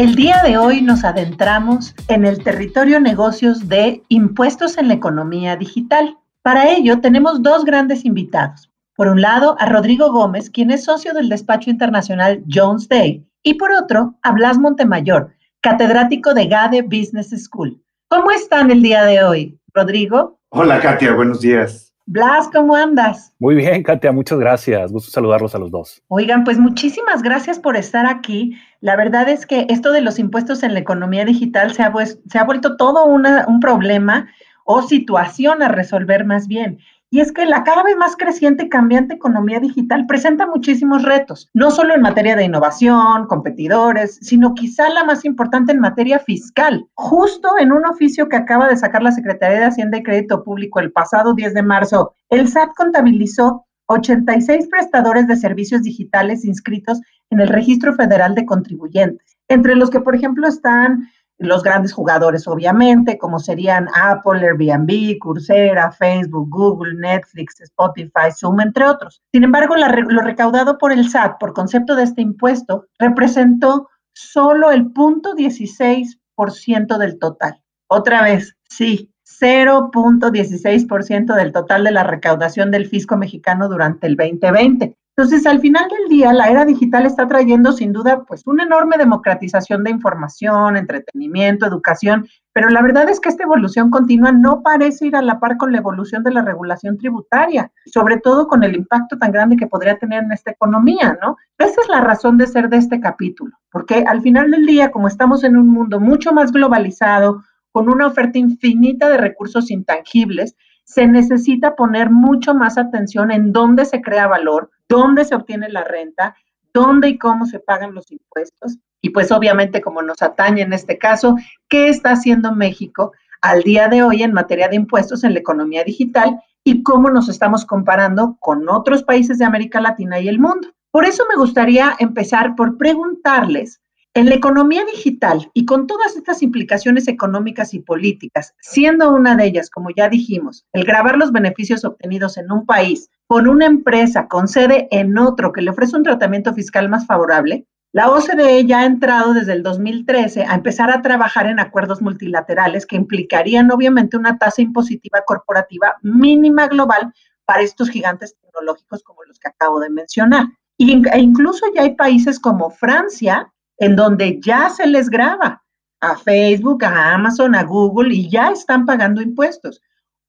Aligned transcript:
El 0.00 0.14
día 0.14 0.40
de 0.42 0.56
hoy 0.56 0.80
nos 0.80 1.04
adentramos 1.04 1.94
en 2.08 2.24
el 2.24 2.42
territorio 2.42 3.00
negocios 3.00 3.68
de 3.68 4.02
impuestos 4.08 4.78
en 4.78 4.88
la 4.88 4.94
economía 4.94 5.56
digital. 5.56 6.16
Para 6.40 6.70
ello 6.70 7.02
tenemos 7.02 7.42
dos 7.42 7.66
grandes 7.66 8.06
invitados. 8.06 8.72
Por 8.96 9.08
un 9.08 9.20
lado, 9.20 9.56
a 9.58 9.66
Rodrigo 9.66 10.10
Gómez, 10.10 10.48
quien 10.48 10.70
es 10.70 10.84
socio 10.84 11.12
del 11.12 11.28
despacho 11.28 11.68
internacional 11.68 12.42
Jones 12.50 12.88
Day, 12.88 13.26
y 13.42 13.54
por 13.58 13.72
otro, 13.72 14.14
a 14.22 14.32
Blas 14.32 14.56
Montemayor, 14.56 15.34
catedrático 15.60 16.32
de 16.32 16.46
GADE 16.46 16.80
Business 16.80 17.34
School. 17.44 17.78
¿Cómo 18.08 18.30
están 18.30 18.70
el 18.70 18.80
día 18.80 19.04
de 19.04 19.22
hoy, 19.22 19.60
Rodrigo? 19.74 20.40
Hola, 20.48 20.80
Katia, 20.80 21.12
buenos 21.12 21.42
días. 21.42 21.89
Blas, 22.12 22.48
¿cómo 22.52 22.74
andas? 22.74 23.32
Muy 23.38 23.54
bien, 23.54 23.84
Katia, 23.84 24.10
muchas 24.10 24.40
gracias. 24.40 24.90
Gusto 24.90 25.12
saludarlos 25.12 25.54
a 25.54 25.58
los 25.58 25.70
dos. 25.70 26.02
Oigan, 26.08 26.42
pues 26.42 26.58
muchísimas 26.58 27.22
gracias 27.22 27.60
por 27.60 27.76
estar 27.76 28.04
aquí. 28.04 28.58
La 28.80 28.96
verdad 28.96 29.28
es 29.28 29.46
que 29.46 29.64
esto 29.68 29.92
de 29.92 30.00
los 30.00 30.18
impuestos 30.18 30.64
en 30.64 30.74
la 30.74 30.80
economía 30.80 31.24
digital 31.24 31.72
se 31.72 31.84
ha, 31.84 31.92
se 32.04 32.36
ha 32.36 32.42
vuelto 32.42 32.76
todo 32.76 33.04
un 33.04 33.60
problema 33.60 34.28
o 34.64 34.82
situación 34.82 35.62
a 35.62 35.68
resolver 35.68 36.24
más 36.24 36.48
bien. 36.48 36.80
Y 37.12 37.18
es 37.18 37.32
que 37.32 37.44
la 37.44 37.64
cada 37.64 37.82
vez 37.82 37.96
más 37.96 38.16
creciente 38.16 38.64
y 38.64 38.68
cambiante 38.68 39.14
economía 39.14 39.58
digital 39.58 40.06
presenta 40.06 40.46
muchísimos 40.46 41.02
retos, 41.02 41.50
no 41.52 41.72
solo 41.72 41.92
en 41.92 42.02
materia 42.02 42.36
de 42.36 42.44
innovación, 42.44 43.26
competidores, 43.26 44.18
sino 44.22 44.54
quizá 44.54 44.88
la 44.90 45.02
más 45.02 45.24
importante 45.24 45.72
en 45.72 45.80
materia 45.80 46.20
fiscal. 46.20 46.86
Justo 46.94 47.58
en 47.58 47.72
un 47.72 47.84
oficio 47.84 48.28
que 48.28 48.36
acaba 48.36 48.68
de 48.68 48.76
sacar 48.76 49.02
la 49.02 49.10
Secretaría 49.10 49.58
de 49.58 49.66
Hacienda 49.66 49.98
y 49.98 50.04
Crédito 50.04 50.44
Público 50.44 50.78
el 50.78 50.92
pasado 50.92 51.34
10 51.34 51.52
de 51.52 51.62
marzo, 51.64 52.14
el 52.28 52.46
SAT 52.46 52.70
contabilizó 52.76 53.66
86 53.86 54.68
prestadores 54.70 55.26
de 55.26 55.34
servicios 55.34 55.82
digitales 55.82 56.44
inscritos 56.44 57.00
en 57.28 57.40
el 57.40 57.48
Registro 57.48 57.92
Federal 57.92 58.36
de 58.36 58.46
Contribuyentes, 58.46 59.36
entre 59.48 59.74
los 59.74 59.90
que, 59.90 59.98
por 59.98 60.14
ejemplo, 60.14 60.46
están 60.46 61.08
los 61.40 61.62
grandes 61.62 61.92
jugadores, 61.94 62.46
obviamente, 62.46 63.16
como 63.16 63.38
serían 63.38 63.88
Apple, 63.94 64.46
Airbnb, 64.46 65.16
Coursera, 65.18 65.90
Facebook, 65.90 66.50
Google, 66.50 66.96
Netflix, 66.96 67.58
Spotify, 67.62 68.30
Zoom, 68.34 68.60
entre 68.60 68.84
otros. 68.84 69.22
Sin 69.32 69.44
embargo, 69.44 69.76
lo 69.76 70.20
recaudado 70.20 70.76
por 70.76 70.92
el 70.92 71.08
SAT 71.08 71.38
por 71.40 71.54
concepto 71.54 71.96
de 71.96 72.02
este 72.02 72.20
impuesto 72.20 72.88
representó 72.98 73.88
solo 74.12 74.70
el 74.70 74.92
0.16% 74.92 76.98
del 76.98 77.18
total. 77.18 77.62
Otra 77.88 78.22
vez, 78.22 78.54
sí, 78.68 79.10
0.16% 79.40 81.34
del 81.34 81.52
total 81.52 81.84
de 81.84 81.92
la 81.92 82.04
recaudación 82.04 82.70
del 82.70 82.86
fisco 82.86 83.16
mexicano 83.16 83.68
durante 83.68 84.06
el 84.06 84.16
2020. 84.16 84.96
Entonces, 85.16 85.46
al 85.46 85.60
final 85.60 85.86
del 85.88 86.08
día, 86.08 86.32
la 86.32 86.48
era 86.48 86.64
digital 86.64 87.04
está 87.04 87.28
trayendo 87.28 87.72
sin 87.72 87.92
duda 87.92 88.24
pues 88.24 88.46
una 88.46 88.64
enorme 88.64 88.96
democratización 88.96 89.84
de 89.84 89.90
información, 89.90 90.76
entretenimiento, 90.76 91.66
educación, 91.66 92.26
pero 92.52 92.70
la 92.70 92.80
verdad 92.80 93.08
es 93.10 93.20
que 93.20 93.28
esta 93.28 93.42
evolución 93.42 93.90
continua 93.90 94.32
no 94.32 94.62
parece 94.62 95.08
ir 95.08 95.16
a 95.16 95.22
la 95.22 95.38
par 95.38 95.56
con 95.56 95.72
la 95.72 95.78
evolución 95.78 96.22
de 96.22 96.32
la 96.32 96.42
regulación 96.42 96.96
tributaria, 96.96 97.70
sobre 97.86 98.18
todo 98.18 98.46
con 98.48 98.62
el 98.62 98.74
impacto 98.76 99.18
tan 99.18 99.32
grande 99.32 99.56
que 99.56 99.66
podría 99.66 99.98
tener 99.98 100.22
en 100.24 100.32
esta 100.32 100.52
economía, 100.52 101.18
¿no? 101.20 101.36
Esa 101.58 101.82
es 101.82 101.88
la 101.88 102.00
razón 102.00 102.38
de 102.38 102.46
ser 102.46 102.68
de 102.68 102.78
este 102.78 103.00
capítulo, 103.00 103.56
porque 103.70 104.04
al 104.06 104.22
final 104.22 104.50
del 104.50 104.64
día, 104.64 104.90
como 104.90 105.08
estamos 105.08 105.44
en 105.44 105.56
un 105.56 105.68
mundo 105.68 106.00
mucho 106.00 106.32
más 106.32 106.50
globalizado, 106.50 107.42
con 107.72 107.88
una 107.88 108.06
oferta 108.06 108.38
infinita 108.38 109.08
de 109.08 109.18
recursos 109.18 109.70
intangibles, 109.70 110.56
se 110.84 111.06
necesita 111.06 111.76
poner 111.76 112.10
mucho 112.10 112.54
más 112.54 112.78
atención 112.78 113.30
en 113.30 113.52
dónde 113.52 113.84
se 113.84 114.00
crea 114.00 114.26
valor, 114.26 114.70
dónde 114.90 115.24
se 115.24 115.36
obtiene 115.36 115.70
la 115.70 115.84
renta, 115.84 116.36
dónde 116.74 117.08
y 117.08 117.18
cómo 117.18 117.46
se 117.46 117.60
pagan 117.60 117.94
los 117.94 118.10
impuestos. 118.10 118.76
Y 119.00 119.10
pues 119.10 119.32
obviamente, 119.32 119.80
como 119.80 120.02
nos 120.02 120.20
atañe 120.20 120.62
en 120.62 120.74
este 120.74 120.98
caso, 120.98 121.36
¿qué 121.68 121.88
está 121.88 122.10
haciendo 122.10 122.52
México 122.52 123.12
al 123.40 123.62
día 123.62 123.88
de 123.88 124.02
hoy 124.02 124.22
en 124.22 124.34
materia 124.34 124.68
de 124.68 124.76
impuestos 124.76 125.24
en 125.24 125.32
la 125.32 125.38
economía 125.38 125.84
digital 125.84 126.38
y 126.64 126.82
cómo 126.82 127.08
nos 127.08 127.28
estamos 127.28 127.64
comparando 127.64 128.36
con 128.40 128.68
otros 128.68 129.02
países 129.02 129.38
de 129.38 129.46
América 129.46 129.80
Latina 129.80 130.20
y 130.20 130.28
el 130.28 130.40
mundo? 130.40 130.68
Por 130.90 131.04
eso 131.04 131.24
me 131.30 131.36
gustaría 131.36 131.94
empezar 132.00 132.56
por 132.56 132.76
preguntarles 132.76 133.80
en 134.14 134.28
la 134.28 134.34
economía 134.34 134.84
digital 134.84 135.50
y 135.54 135.64
con 135.64 135.86
todas 135.86 136.16
estas 136.16 136.42
implicaciones 136.42 137.06
económicas 137.06 137.74
y 137.74 137.80
políticas, 137.80 138.54
siendo 138.60 139.12
una 139.12 139.36
de 139.36 139.46
ellas, 139.46 139.70
como 139.70 139.90
ya 139.90 140.08
dijimos, 140.08 140.66
el 140.72 140.84
grabar 140.84 141.16
los 141.16 141.30
beneficios 141.32 141.84
obtenidos 141.84 142.36
en 142.36 142.50
un 142.50 142.66
país 142.66 143.08
con 143.26 143.46
una 143.46 143.66
empresa 143.66 144.26
con 144.26 144.48
sede 144.48 144.88
en 144.90 145.16
otro 145.16 145.52
que 145.52 145.62
le 145.62 145.70
ofrece 145.70 145.96
un 145.96 146.02
tratamiento 146.02 146.52
fiscal 146.52 146.88
más 146.88 147.06
favorable, 147.06 147.66
la 147.92 148.08
OCDE 148.08 148.66
ya 148.66 148.80
ha 148.80 148.86
entrado 148.86 149.34
desde 149.34 149.52
el 149.52 149.64
2013 149.64 150.44
a 150.44 150.54
empezar 150.54 150.90
a 150.90 151.02
trabajar 151.02 151.46
en 151.46 151.58
acuerdos 151.58 152.00
multilaterales 152.00 152.86
que 152.86 152.94
implicarían 152.94 153.70
obviamente 153.72 154.16
una 154.16 154.38
tasa 154.38 154.62
impositiva 154.62 155.22
corporativa 155.26 155.96
mínima 156.02 156.68
global 156.68 157.12
para 157.44 157.62
estos 157.62 157.90
gigantes 157.90 158.36
tecnológicos 158.40 159.02
como 159.02 159.24
los 159.24 159.40
que 159.40 159.48
acabo 159.48 159.80
de 159.80 159.90
mencionar. 159.90 160.46
E 160.78 161.18
incluso 161.18 161.66
ya 161.74 161.82
hay 161.82 161.96
países 161.96 162.38
como 162.38 162.70
Francia 162.70 163.52
en 163.80 163.96
donde 163.96 164.38
ya 164.40 164.68
se 164.70 164.86
les 164.86 165.10
graba 165.10 165.64
a 166.00 166.16
Facebook, 166.16 166.84
a 166.84 167.14
Amazon, 167.14 167.54
a 167.54 167.64
Google 167.64 168.14
y 168.14 168.30
ya 168.30 168.50
están 168.50 168.86
pagando 168.86 169.20
impuestos. 169.20 169.82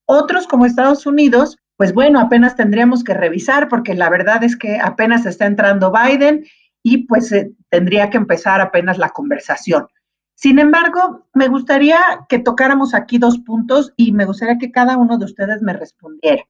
Otros 0.06 0.48
como 0.48 0.66
Estados 0.66 1.06
Unidos, 1.06 1.58
pues 1.78 1.94
bueno, 1.94 2.20
apenas 2.20 2.56
tendríamos 2.56 3.04
que 3.04 3.14
revisar 3.14 3.68
porque 3.68 3.94
la 3.94 4.10
verdad 4.10 4.44
es 4.44 4.58
que 4.58 4.80
apenas 4.80 5.26
está 5.26 5.46
entrando 5.46 5.92
Biden 5.92 6.46
y 6.82 7.06
pues 7.06 7.32
eh, 7.32 7.52
tendría 7.70 8.10
que 8.10 8.18
empezar 8.18 8.62
apenas 8.62 8.98
la 8.98 9.10
conversación. 9.10 9.88
Sin 10.36 10.58
embargo, 10.58 11.28
me 11.34 11.48
gustaría 11.48 12.00
que 12.30 12.40
tocáramos 12.40 12.94
aquí 12.94 13.18
dos 13.18 13.38
puntos 13.40 13.94
y 13.96 14.12
me 14.12 14.26
gustaría 14.26 14.58
que 14.58 14.72
cada 14.72 14.98
uno 14.98 15.18
de 15.18 15.26
ustedes 15.26 15.62
me 15.62 15.74
respondiera. 15.74 16.44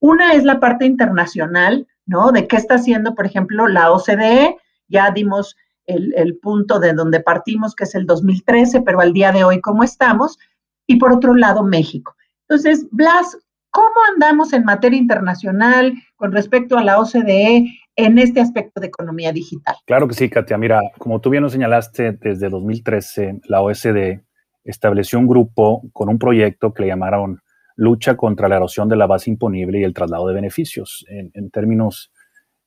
Una 0.00 0.32
es 0.32 0.44
la 0.44 0.58
parte 0.58 0.86
internacional, 0.86 1.86
¿no? 2.06 2.32
De 2.32 2.48
qué 2.48 2.56
está 2.56 2.74
haciendo, 2.74 3.14
por 3.14 3.26
ejemplo, 3.26 3.68
la 3.68 3.92
OCDE. 3.92 4.56
Ya 4.88 5.10
dimos 5.10 5.56
el, 5.86 6.38
punto 6.38 6.78
de 6.78 6.92
donde 6.92 7.20
partimos, 7.20 7.74
que 7.74 7.84
es 7.84 7.94
el 7.94 8.06
2013, 8.06 8.82
pero 8.82 9.00
al 9.00 9.12
día 9.12 9.32
de 9.32 9.44
hoy, 9.44 9.60
¿cómo 9.60 9.82
estamos? 9.82 10.38
Y 10.86 10.96
por 10.96 11.12
otro 11.12 11.34
lado, 11.34 11.62
México. 11.62 12.14
Entonces, 12.48 12.86
Blas, 12.90 13.38
¿cómo 13.70 13.94
andamos 14.12 14.52
en 14.52 14.64
materia 14.64 14.98
internacional 14.98 15.94
con 16.16 16.32
respecto 16.32 16.76
a 16.76 16.84
la 16.84 16.98
OCDE 16.98 17.66
en 17.96 18.18
este 18.18 18.40
aspecto 18.40 18.80
de 18.80 18.88
economía 18.88 19.32
digital? 19.32 19.76
Claro 19.86 20.06
que 20.08 20.14
sí, 20.14 20.28
Katia. 20.28 20.58
Mira, 20.58 20.80
como 20.98 21.20
tú 21.20 21.30
bien 21.30 21.42
nos 21.42 21.52
señalaste, 21.52 22.12
desde 22.12 22.48
2013 22.48 23.40
la 23.44 23.62
OCDE 23.62 24.22
estableció 24.64 25.18
un 25.18 25.28
grupo 25.28 25.82
con 25.92 26.08
un 26.08 26.18
proyecto 26.18 26.72
que 26.72 26.82
le 26.82 26.88
llamaron 26.88 27.40
Lucha 27.76 28.16
contra 28.16 28.48
la 28.48 28.56
erosión 28.56 28.88
de 28.88 28.96
la 28.96 29.06
base 29.06 29.30
imponible 29.30 29.80
y 29.80 29.84
el 29.84 29.92
traslado 29.92 30.26
de 30.28 30.34
beneficios. 30.34 31.04
En, 31.08 31.30
en 31.34 31.50
términos 31.50 32.10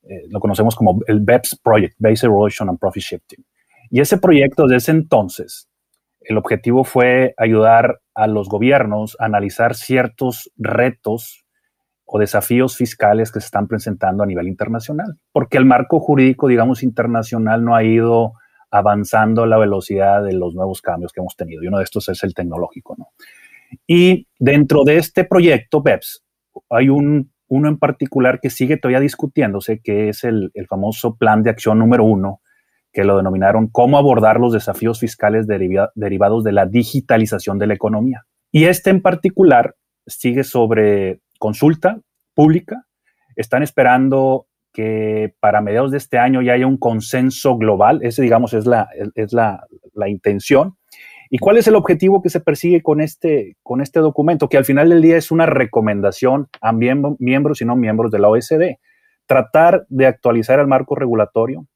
eh, 0.09 0.25
lo 0.29 0.39
conocemos 0.39 0.75
como 0.75 0.99
el 1.05 1.19
BEPS 1.19 1.59
Project, 1.63 1.95
Base 1.99 2.25
Erosion 2.25 2.67
and 2.67 2.79
Profit 2.79 3.03
Shifting. 3.03 3.45
Y 3.91 3.99
ese 3.99 4.17
proyecto 4.17 4.63
desde 4.63 4.77
ese 4.77 4.91
entonces, 4.91 5.69
el 6.21 6.37
objetivo 6.37 6.83
fue 6.83 7.35
ayudar 7.37 7.99
a 8.15 8.25
los 8.25 8.49
gobiernos 8.49 9.15
a 9.19 9.25
analizar 9.25 9.75
ciertos 9.75 10.51
retos 10.57 11.45
o 12.05 12.17
desafíos 12.17 12.75
fiscales 12.75 13.31
que 13.31 13.39
se 13.39 13.45
están 13.45 13.67
presentando 13.67 14.23
a 14.23 14.25
nivel 14.25 14.47
internacional, 14.47 15.19
porque 15.31 15.59
el 15.59 15.65
marco 15.65 15.99
jurídico, 15.99 16.47
digamos, 16.47 16.81
internacional 16.81 17.63
no 17.63 17.75
ha 17.75 17.83
ido 17.83 18.33
avanzando 18.71 19.43
a 19.43 19.47
la 19.47 19.59
velocidad 19.59 20.23
de 20.23 20.33
los 20.33 20.55
nuevos 20.55 20.81
cambios 20.81 21.11
que 21.11 21.19
hemos 21.19 21.35
tenido. 21.35 21.63
Y 21.63 21.67
uno 21.67 21.77
de 21.77 21.83
estos 21.83 22.09
es 22.09 22.23
el 22.23 22.33
tecnológico, 22.33 22.95
¿no? 22.97 23.09
Y 23.85 24.27
dentro 24.39 24.83
de 24.83 24.97
este 24.97 25.23
proyecto 25.23 25.83
BEPS 25.83 26.23
hay 26.71 26.89
un 26.89 27.31
uno 27.49 27.67
en 27.67 27.77
particular 27.77 28.39
que 28.39 28.49
sigue 28.49 28.77
todavía 28.77 28.99
discutiéndose, 28.99 29.81
que 29.83 30.09
es 30.09 30.23
el, 30.23 30.51
famoso 30.69 31.17
plan 31.17 31.43
de 31.43 31.49
acción 31.49 31.79
número 31.79 32.05
uno, 32.05 32.41
que 32.93 33.03
lo 33.03 33.17
denominaron 33.17 33.67
cómo 33.67 33.97
abordar 33.97 34.39
los 34.39 34.53
desafíos 34.53 34.99
fiscales 34.99 35.47
derivados 35.47 36.43
de 36.43 36.51
la 36.51 36.65
digitalización 36.65 37.59
de 37.59 37.67
la 37.67 37.73
economía. 37.73 38.23
Y 38.51 38.65
este 38.65 38.89
en 38.89 39.01
particular 39.01 39.75
sigue 40.07 40.43
sobre 40.43 41.21
consulta 41.37 41.99
pública. 42.33 42.85
Están 43.35 43.63
esperando 43.63 44.47
que 44.73 45.33
para 45.39 45.61
mediados 45.61 45.91
de 45.91 45.97
este 45.97 46.17
año 46.17 46.41
ya 46.41 46.53
haya 46.53 46.67
un 46.67 46.77
consenso 46.77 47.57
global. 47.57 47.99
Ese, 48.03 48.21
digamos, 48.21 48.53
es 48.53 48.65
la, 48.65 48.87
es 49.15 49.33
la, 49.33 49.65
la 49.93 50.09
intención. 50.09 50.78
¿Y 51.29 51.37
cuál 51.37 51.57
es 51.57 51.67
el 51.67 51.75
objetivo 51.75 52.21
que 52.21 52.29
se 52.29 52.39
persigue 52.39 52.81
con 52.81 53.01
este, 53.01 53.55
con 53.61 53.81
este 53.81 53.99
documento? 53.99 54.49
Que 54.49 54.57
al 54.57 54.65
final 54.65 54.89
del 54.89 55.01
día 55.01 55.17
es 55.17 55.29
una 55.29 55.45
recomendación 55.45 56.47
a 56.61 56.71
miembros 56.73 57.61
y 57.61 57.65
no 57.65 57.75
miembros 57.75 58.11
de 58.11 58.19
la 58.19 58.29
OSD. 58.29 58.77
Tratar 59.27 59.85
de 59.89 60.07
actualizar 60.07 60.59
el 60.59 60.67
marco 60.67 60.95
regulatorio, 60.95 61.67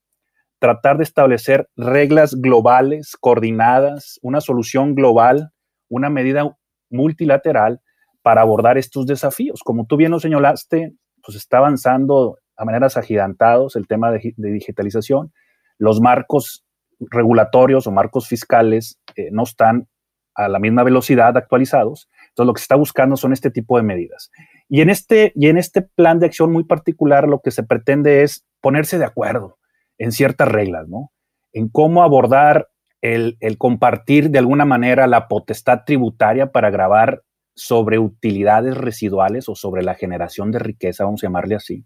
tratar 0.57 0.97
de 0.97 1.03
establecer 1.03 1.69
reglas 1.75 2.35
globales, 2.35 3.15
coordinadas, 3.19 4.19
una 4.23 4.41
solución 4.41 4.95
global, 4.95 5.51
una 5.87 6.09
medida 6.09 6.57
multilateral 6.89 7.81
para 8.23 8.41
abordar 8.41 8.77
estos 8.77 9.05
desafíos. 9.05 9.61
Como 9.63 9.85
tú 9.85 9.97
bien 9.97 10.11
lo 10.11 10.19
señalaste, 10.19 10.93
pues 11.23 11.37
está 11.37 11.57
avanzando 11.59 12.37
a 12.57 12.65
maneras 12.65 12.97
agigantados 12.97 13.75
el 13.75 13.87
tema 13.87 14.11
de, 14.11 14.33
digitalización. 14.37 15.31
Los 15.77 16.01
marcos 16.01 16.65
regulatorios 16.99 17.87
o 17.87 17.91
marcos 17.91 18.27
fiscales 18.27 18.99
eh, 19.15 19.29
no 19.31 19.43
están 19.43 19.87
a 20.35 20.47
la 20.47 20.59
misma 20.59 20.83
velocidad 20.83 21.37
actualizados. 21.37 22.09
Entonces, 22.29 22.47
lo 22.47 22.53
que 22.53 22.59
se 22.59 22.63
está 22.63 22.75
buscando 22.75 23.17
son 23.17 23.33
este 23.33 23.51
tipo 23.51 23.77
de 23.77 23.83
medidas. 23.83 24.31
Y 24.67 24.81
en 24.81 24.89
este, 24.89 25.31
y 25.35 25.47
en 25.47 25.57
este 25.57 25.83
plan 25.83 26.19
de 26.19 26.25
acción 26.25 26.51
muy 26.51 26.63
particular, 26.63 27.27
lo 27.27 27.39
que 27.39 27.51
se 27.51 27.63
pretende 27.63 28.23
es 28.23 28.45
ponerse 28.61 28.97
de 28.97 29.05
acuerdo 29.05 29.57
en 29.97 30.11
ciertas 30.11 30.47
reglas, 30.47 30.87
¿no? 30.87 31.11
En 31.51 31.69
cómo 31.69 32.03
abordar 32.03 32.69
el, 33.01 33.37
compartir 33.57 34.29
de 34.29 34.39
alguna 34.39 34.65
manera 34.65 35.07
la 35.07 35.27
potestad 35.27 35.81
tributaria 35.85 36.51
para 36.51 36.69
grabar 36.69 37.21
sobre 37.53 37.99
utilidades 37.99 38.77
residuales 38.77 39.49
o 39.49 39.55
sobre 39.55 39.83
la 39.83 39.93
generación 39.93 40.51
de 40.51 40.59
riqueza, 40.59 41.03
vamos 41.03 41.21
a 41.21 41.27
llamarle 41.27 41.55
así, 41.55 41.85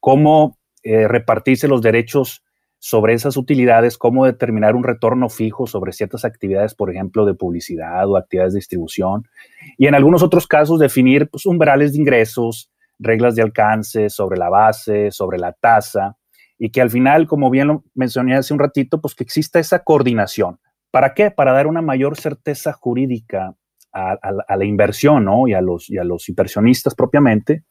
cómo 0.00 0.58
eh, 0.82 1.06
repartirse 1.06 1.68
los 1.68 1.82
derechos 1.82 2.42
sobre 2.80 3.12
esas 3.12 3.36
utilidades, 3.36 3.98
cómo 3.98 4.24
determinar 4.24 4.74
un 4.74 4.82
retorno 4.82 5.28
fijo 5.28 5.66
sobre 5.66 5.92
ciertas 5.92 6.24
actividades, 6.24 6.74
por 6.74 6.90
ejemplo, 6.90 7.26
de 7.26 7.34
publicidad 7.34 8.08
o 8.08 8.16
actividades 8.16 8.54
de 8.54 8.58
distribución, 8.58 9.28
y 9.76 9.86
en 9.86 9.94
algunos 9.94 10.22
otros 10.22 10.46
casos 10.46 10.80
definir 10.80 11.28
pues, 11.28 11.44
umbrales 11.44 11.92
de 11.92 11.98
ingresos, 11.98 12.72
reglas 12.98 13.34
de 13.34 13.42
alcance 13.42 14.08
sobre 14.08 14.38
la 14.38 14.48
base, 14.48 15.10
sobre 15.10 15.38
la 15.38 15.52
tasa, 15.52 16.16
y 16.58 16.70
que 16.70 16.80
al 16.80 16.90
final, 16.90 17.26
como 17.26 17.50
bien 17.50 17.68
lo 17.68 17.84
mencioné 17.94 18.34
hace 18.34 18.54
un 18.54 18.58
ratito, 18.58 19.00
pues 19.00 19.14
que 19.14 19.24
exista 19.24 19.58
esa 19.58 19.84
coordinación. 19.84 20.58
¿Para 20.90 21.14
qué? 21.14 21.30
Para 21.30 21.52
dar 21.52 21.66
una 21.66 21.82
mayor 21.82 22.16
certeza 22.16 22.72
jurídica 22.72 23.54
a, 23.92 24.56
la 24.56 24.64
inversión 24.64 25.24
¿no? 25.24 25.48
y, 25.48 25.54
a 25.54 25.60
los, 25.60 25.90
y 25.90 25.98
a 25.98 26.04
los 26.04 26.28
inversionistas 26.28 26.94
propiamente, 26.94 27.64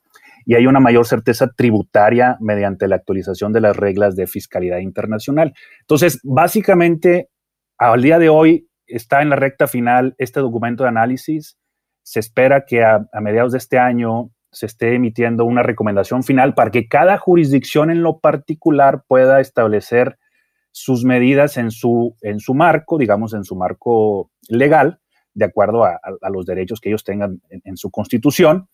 y 0.46 0.56
hay 0.56 0.68
una 0.68 0.80
mayor 0.80 1.06
certeza 1.06 1.52
tributaria 1.56 2.38
mediante 2.40 2.88
la 2.88 2.96
actualización 2.96 3.54
de 3.54 3.62
las 3.62 3.76
reglas 3.76 4.16
de 4.16 4.28
fiscalidad 4.28 4.80
internacional. 4.80 5.54
Entonces, 5.82 6.20
básicamente, 6.24 7.30
al 7.78 8.02
día 8.02 8.20
de 8.20 8.30
hoy 8.30 8.70
está 8.88 9.22
en 9.22 9.30
la 9.30 9.36
recta 9.36 9.68
final 9.68 10.16
este 10.18 10.40
documento 10.40 10.84
de 10.84 10.90
análisis. 10.90 11.58
Se 12.04 12.20
espera 12.20 12.66
que 12.66 12.84
a, 12.84 13.08
mediados 13.22 13.52
de 13.52 13.60
este 13.60 13.78
año 13.78 14.32
se 14.52 14.66
esté 14.66 14.96
emitiendo 14.96 15.46
una 15.46 15.62
recomendación 15.64 16.24
final 16.24 16.56
para 16.56 16.72
que 16.72 16.88
cada 16.88 17.18
jurisdicción 17.18 17.92
en 17.92 18.02
lo 18.02 18.20
particular 18.20 19.04
pueda 19.08 19.40
establecer 19.40 20.18
sus 20.72 21.04
medidas 21.04 21.58
en 21.58 21.72
su, 21.72 22.16
en 22.22 22.40
su 22.40 22.54
marco, 22.54 22.98
digamos, 22.98 23.34
en 23.34 23.44
su 23.44 23.56
marco 23.56 24.32
legal, 24.48 25.00
de 25.34 25.46
acuerdo 25.46 25.84
a, 25.86 26.00
los 26.32 26.46
derechos 26.46 26.80
que 26.82 26.90
ellos 26.90 27.04
tengan 27.04 27.42
en, 27.50 27.78
su 27.78 27.92
constitución. 27.92 28.68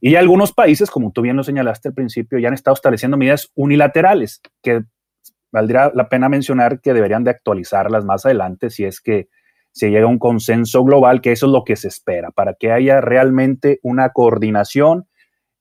Y 0.00 0.14
algunos 0.14 0.52
países, 0.52 0.90
como 0.90 1.12
tú 1.12 1.22
bien 1.22 1.36
lo 1.36 1.44
señalaste 1.44 1.88
al 1.88 1.94
principio, 1.94 2.38
ya 2.38 2.48
han 2.48 2.54
estado 2.54 2.74
estableciendo 2.74 3.16
medidas 3.16 3.50
unilaterales 3.54 4.40
que 4.62 4.84
valdría 5.52 5.90
la 5.94 6.08
pena 6.08 6.28
mencionar 6.28 6.80
que 6.80 6.94
deberían 6.94 7.24
de 7.24 7.30
actualizarlas 7.30 8.04
más 8.04 8.24
adelante 8.24 8.70
si 8.70 8.84
es 8.84 9.00
que 9.00 9.28
se 9.72 9.90
llega 9.90 10.04
a 10.04 10.08
un 10.08 10.18
consenso 10.18 10.84
global, 10.84 11.20
que 11.20 11.32
eso 11.32 11.46
es 11.46 11.52
lo 11.52 11.64
que 11.64 11.76
se 11.76 11.88
espera, 11.88 12.30
para 12.30 12.54
que 12.54 12.72
haya 12.72 13.00
realmente 13.00 13.78
una 13.82 14.10
coordinación 14.10 15.06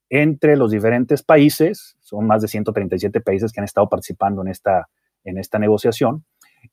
entre 0.10 0.58
los 0.58 0.72
diferentes 0.72 1.22
países, 1.22 1.96
son 2.00 2.26
más 2.26 2.42
de 2.42 2.48
137 2.48 3.22
países 3.22 3.52
que 3.52 3.60
han 3.60 3.66
estado 3.66 3.88
participando 3.88 4.42
en 4.42 4.48
esta, 4.48 4.90
en 5.24 5.38
esta 5.38 5.60
negociación, 5.60 6.26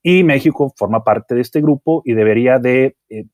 y 0.02 0.24
México 0.24 0.72
forma 0.76 1.04
parte 1.04 1.34
de 1.34 1.42
este 1.42 1.60
grupo 1.60 2.02
y 2.04 2.14
debería 2.14 2.58
de 2.58 2.96
eh, 3.08 3.26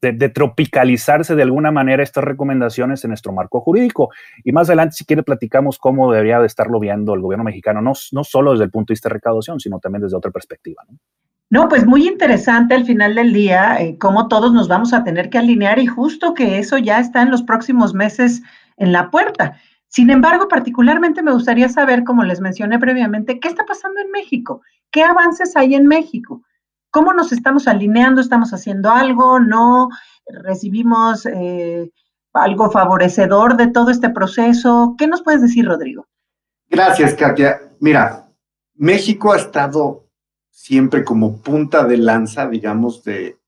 de, 0.00 0.28
tropicalizarse 0.28 1.34
de 1.34 1.42
alguna 1.42 1.70
manera 1.70 2.02
estas 2.02 2.24
recomendaciones 2.24 3.02
en 3.04 3.08
nuestro 3.08 3.32
marco 3.32 3.60
jurídico. 3.60 4.10
Y 4.44 4.52
más 4.52 4.68
adelante, 4.68 4.96
si 4.96 5.04
quiere, 5.04 5.22
platicamos 5.22 5.78
cómo 5.78 6.12
debería 6.12 6.40
de 6.40 6.46
estarlo 6.46 6.78
viendo 6.78 7.14
el 7.14 7.20
gobierno 7.20 7.44
mexicano, 7.44 7.82
no, 7.82 7.92
no 8.12 8.24
solo 8.24 8.52
desde 8.52 8.64
el 8.64 8.70
punto 8.70 8.90
de 8.90 8.94
vista 8.94 9.08
de 9.08 9.14
recaudación, 9.14 9.58
sino 9.58 9.78
también 9.78 10.02
desde 10.02 10.16
otra 10.16 10.30
perspectiva. 10.30 10.84
¿no? 11.50 11.68
pues 11.68 11.84
muy 11.84 12.06
interesante 12.06 12.74
al 12.74 12.84
final 12.84 13.14
del 13.16 13.32
día 13.32 13.80
eh, 13.80 13.98
cómo 13.98 14.28
todos 14.28 14.52
nos 14.52 14.68
vamos 14.68 14.92
a 14.92 15.02
tener 15.02 15.30
que 15.30 15.38
alinear 15.38 15.80
y 15.80 15.86
justo 15.86 16.32
que 16.34 16.58
eso 16.58 16.78
ya 16.78 17.00
está 17.00 17.22
en 17.22 17.30
los 17.30 17.42
próximos 17.42 17.92
meses 17.92 18.42
en 18.76 18.92
la 18.92 19.10
puerta. 19.10 19.56
Sin 19.88 20.10
embargo, 20.10 20.46
particularmente 20.46 21.20
me 21.20 21.32
gustaría 21.32 21.68
saber, 21.68 22.04
como 22.04 22.22
les 22.22 22.40
mencioné 22.40 22.78
previamente, 22.78 23.40
qué 23.40 23.48
está 23.48 23.64
pasando 23.66 24.00
en 24.00 24.12
México, 24.12 24.62
qué 24.92 25.02
avances 25.02 25.56
hay 25.56 25.74
en 25.74 25.88
México. 25.88 26.42
¿Cómo 26.90 27.12
nos 27.12 27.32
estamos 27.32 27.68
alineando? 27.68 28.20
¿Estamos 28.20 28.52
haciendo 28.52 28.90
algo? 28.90 29.38
¿No? 29.38 29.88
¿Recibimos 30.26 31.26
eh, 31.26 31.90
algo 32.32 32.70
favorecedor 32.70 33.56
de 33.56 33.68
todo 33.68 33.90
este 33.90 34.10
proceso? 34.10 34.94
¿Qué 34.98 35.06
nos 35.06 35.22
puedes 35.22 35.42
decir, 35.42 35.66
Rodrigo? 35.66 36.06
Gracias, 36.68 37.14
Katia. 37.14 37.60
Mira, 37.80 38.28
México 38.74 39.32
ha 39.32 39.36
estado 39.36 40.08
siempre 40.50 41.04
como 41.04 41.40
punta 41.40 41.84
de 41.84 41.96
lanza, 41.96 42.48
digamos, 42.48 43.02
de, 43.04 43.38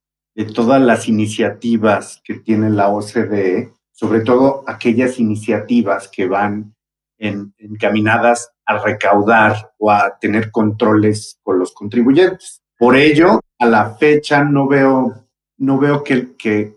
todas 0.55 0.81
las 0.81 1.09
iniciativas 1.09 2.23
que 2.25 2.37
tiene 2.37 2.71
la 2.71 2.89
OCDE, 2.89 3.75
sobre 3.91 4.21
todo 4.21 4.65
aquellas 4.67 5.19
iniciativas 5.19 6.09
que 6.09 6.27
van 6.27 6.75
encaminadas 7.19 8.50
a 8.65 8.79
recaudar 8.79 9.73
o 9.79 9.91
a 9.91 10.19
tener 10.19 10.50
controles 10.50 11.39
con 11.43 11.59
los 11.59 11.73
contribuyentes. 11.73 12.62
Por 12.82 12.96
ello, 12.96 13.38
a 13.61 13.67
la 13.67 13.94
fecha 13.94 14.43
no 14.43 14.67
veo, 14.67 15.29
no 15.58 15.79
veo 15.79 16.02
que, 16.02 16.75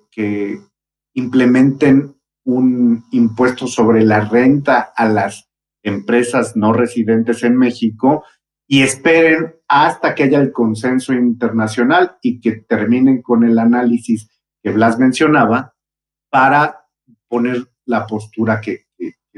implementen 1.15 2.15
un 2.43 3.05
impuesto 3.09 3.65
sobre 3.65 4.05
la 4.05 4.19
renta 4.19 4.93
a 4.95 5.09
las 5.09 5.49
empresas 5.81 6.55
no 6.55 6.73
residentes 6.73 7.41
en 7.41 7.57
México 7.57 8.23
y 8.67 8.83
esperen 8.83 9.55
hasta 9.67 10.13
que 10.13 10.25
haya 10.25 10.39
el 10.39 10.51
consenso 10.51 11.11
internacional 11.11 12.19
y 12.21 12.39
que 12.39 12.51
terminen 12.51 13.23
con 13.23 13.43
el 13.43 13.57
análisis 13.57 14.29
que 14.61 14.69
Blas 14.73 14.99
mencionaba 14.99 15.73
para 16.29 16.85
poner 17.27 17.65
la 17.85 18.05
postura 18.05 18.61
que, 18.61 18.85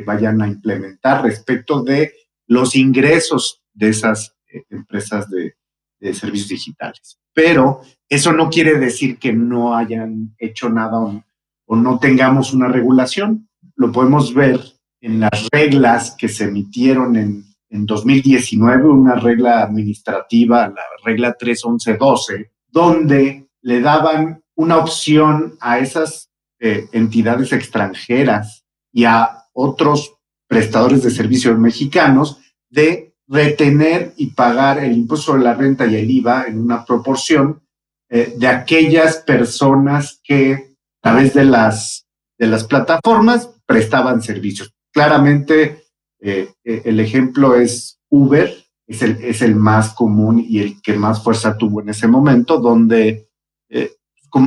vayan 0.06 0.42
a 0.42 0.48
implementar 0.50 1.24
respecto 1.24 1.82
de 1.82 2.12
los 2.46 2.76
ingresos 2.76 3.64
de 3.74 3.88
esas 3.88 4.36
eh, 4.52 4.66
empresas 4.70 5.30
de, 5.30 5.56
de 6.00 6.14
servicios 6.14 6.50
digitales. 6.50 7.20
Pero 7.34 7.82
eso 8.10 8.32
no 8.34 8.50
quiere 8.50 8.78
decir 8.80 9.18
que 9.18 9.34
no 9.34 9.76
hayan 9.76 10.36
hecho 10.38 10.70
nada 10.70 11.00
o, 11.00 11.76
no 11.76 12.00
tengamos 12.00 12.54
una 12.54 12.68
regulación. 12.68 13.50
Lo 13.76 13.92
podemos 13.92 14.34
ver 14.34 14.60
en 15.02 15.20
las 15.20 15.48
reglas 15.52 16.16
que 16.18 16.30
se 16.30 16.46
emitieron 16.46 17.16
en, 17.16 17.44
en 17.70 17.86
2019, 17.86 18.88
una 18.88 19.16
regla 19.16 19.64
administrativa, 19.64 20.68
la 20.70 20.84
regla 21.04 21.36
31112, 21.38 22.52
donde 22.70 23.48
le 23.62 23.82
daban 23.82 24.42
una 24.56 24.78
opción 24.78 25.56
a 25.60 25.80
esas 25.80 26.30
eh, 26.60 26.88
entidades 26.92 27.54
extranjeras 27.54 28.66
y 28.92 29.06
a 29.06 29.44
otros 29.54 30.16
prestadores 30.48 31.04
de 31.04 31.12
servicios 31.12 31.58
mexicanos 31.60 32.40
de 32.70 33.07
retener 33.28 34.14
y 34.18 34.28
pagar 34.28 34.80
el 34.80 34.94
impuesto 34.94 35.28
sobre 35.28 35.44
la 35.44 35.54
renta 35.54 35.86
y 35.86 35.96
el 35.96 36.10
IVA 36.10 36.46
en 36.48 36.60
una 36.60 36.86
proporción 36.86 37.62
eh, 38.10 38.34
de 38.38 38.48
aquellas 38.48 39.18
personas 39.18 40.22
que 40.24 40.76
a 41.02 41.10
través 41.10 41.34
de 41.34 41.46
las, 41.46 42.08
de 42.38 42.48
las 42.48 42.64
plataformas 42.64 43.50
prestaban 43.66 44.22
servicios. 44.22 44.74
Claramente, 44.94 45.84
eh, 46.22 46.54
eh, 46.64 46.82
el 46.86 47.00
ejemplo 47.00 47.56
es 47.56 48.00
Uber, 48.10 48.56
es 48.88 49.02
el, 49.02 49.18
es 49.22 49.42
el 49.42 49.56
más 49.56 49.94
común 49.94 50.44
y 50.48 50.60
el 50.60 50.82
que 50.82 50.94
más 50.94 51.22
fuerza 51.22 51.58
tuvo 51.58 51.82
en 51.82 51.90
ese 51.90 52.08
momento, 52.08 52.60
donde 52.60 53.28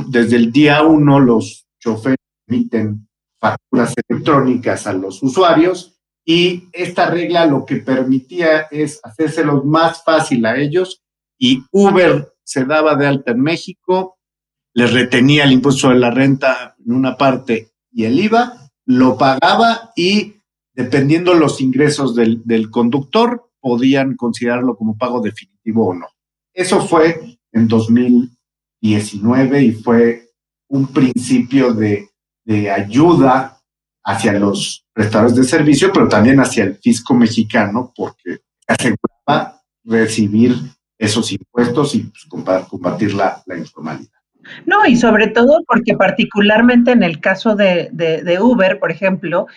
desde 0.07 0.35
el 0.35 0.51
día 0.51 0.81
uno 0.81 1.19
los 1.19 1.67
choferes 1.79 2.17
emiten 2.47 3.07
facturas 3.39 3.93
electrónicas 4.07 4.87
a 4.87 4.93
los 4.93 5.21
usuarios 5.21 5.90
y 6.25 6.69
esta 6.71 7.09
regla 7.09 7.45
lo 7.45 7.65
que 7.65 7.77
permitía 7.77 8.67
es 8.71 8.99
hacérselo 9.03 9.63
más 9.63 10.03
fácil 10.03 10.45
a 10.45 10.57
ellos 10.57 11.01
y 11.37 11.63
Uber 11.71 12.33
se 12.43 12.65
daba 12.65 12.95
de 12.95 13.07
alta 13.07 13.31
en 13.31 13.41
México, 13.41 14.19
les 14.73 14.93
retenía 14.93 15.43
el 15.43 15.53
impuesto 15.53 15.89
de 15.89 15.95
la 15.95 16.11
renta 16.11 16.75
en 16.85 16.93
una 16.93 17.17
parte 17.17 17.71
y 17.91 18.05
el 18.05 18.19
IVA, 18.19 18.69
lo 18.85 19.17
pagaba 19.17 19.91
y 19.95 20.35
dependiendo 20.73 21.33
los 21.33 21.59
ingresos 21.61 22.15
del, 22.15 22.41
del 22.45 22.69
conductor, 22.69 23.49
podían 23.59 24.15
considerarlo 24.15 24.75
como 24.75 24.97
pago 24.97 25.21
definitivo 25.21 25.87
o 25.87 25.93
no. 25.93 26.07
Eso 26.53 26.85
fue 26.85 27.39
en 27.51 27.67
2019 27.67 29.63
y 29.63 29.71
fue 29.71 30.29
un 30.67 30.87
principio 30.87 31.73
de, 31.73 32.09
de 32.45 32.69
ayuda 32.69 33.60
hacia 34.03 34.33
los 34.33 34.85
prestadores 34.93 35.35
de 35.35 35.43
servicio, 35.43 35.91
pero 35.93 36.07
también 36.07 36.39
hacia 36.39 36.63
el 36.63 36.75
fisco 36.75 37.13
mexicano, 37.13 37.93
porque 37.95 38.39
aseguraba 38.67 39.61
recibir 39.83 40.55
esos 40.97 41.31
impuestos 41.31 41.95
y 41.95 42.03
pues, 42.03 42.25
combatir 42.69 43.13
la, 43.13 43.41
la, 43.45 43.57
informalidad. 43.57 44.11
No, 44.65 44.85
y 44.85 44.95
sobre 44.95 45.27
todo 45.27 45.63
porque 45.67 45.95
particularmente 45.95 46.91
en 46.91 47.03
el 47.03 47.19
caso 47.19 47.55
de, 47.55 47.89
de, 47.91 48.39
Uber, 48.39 48.79
por 48.79 48.91
ejemplo, 48.91 49.47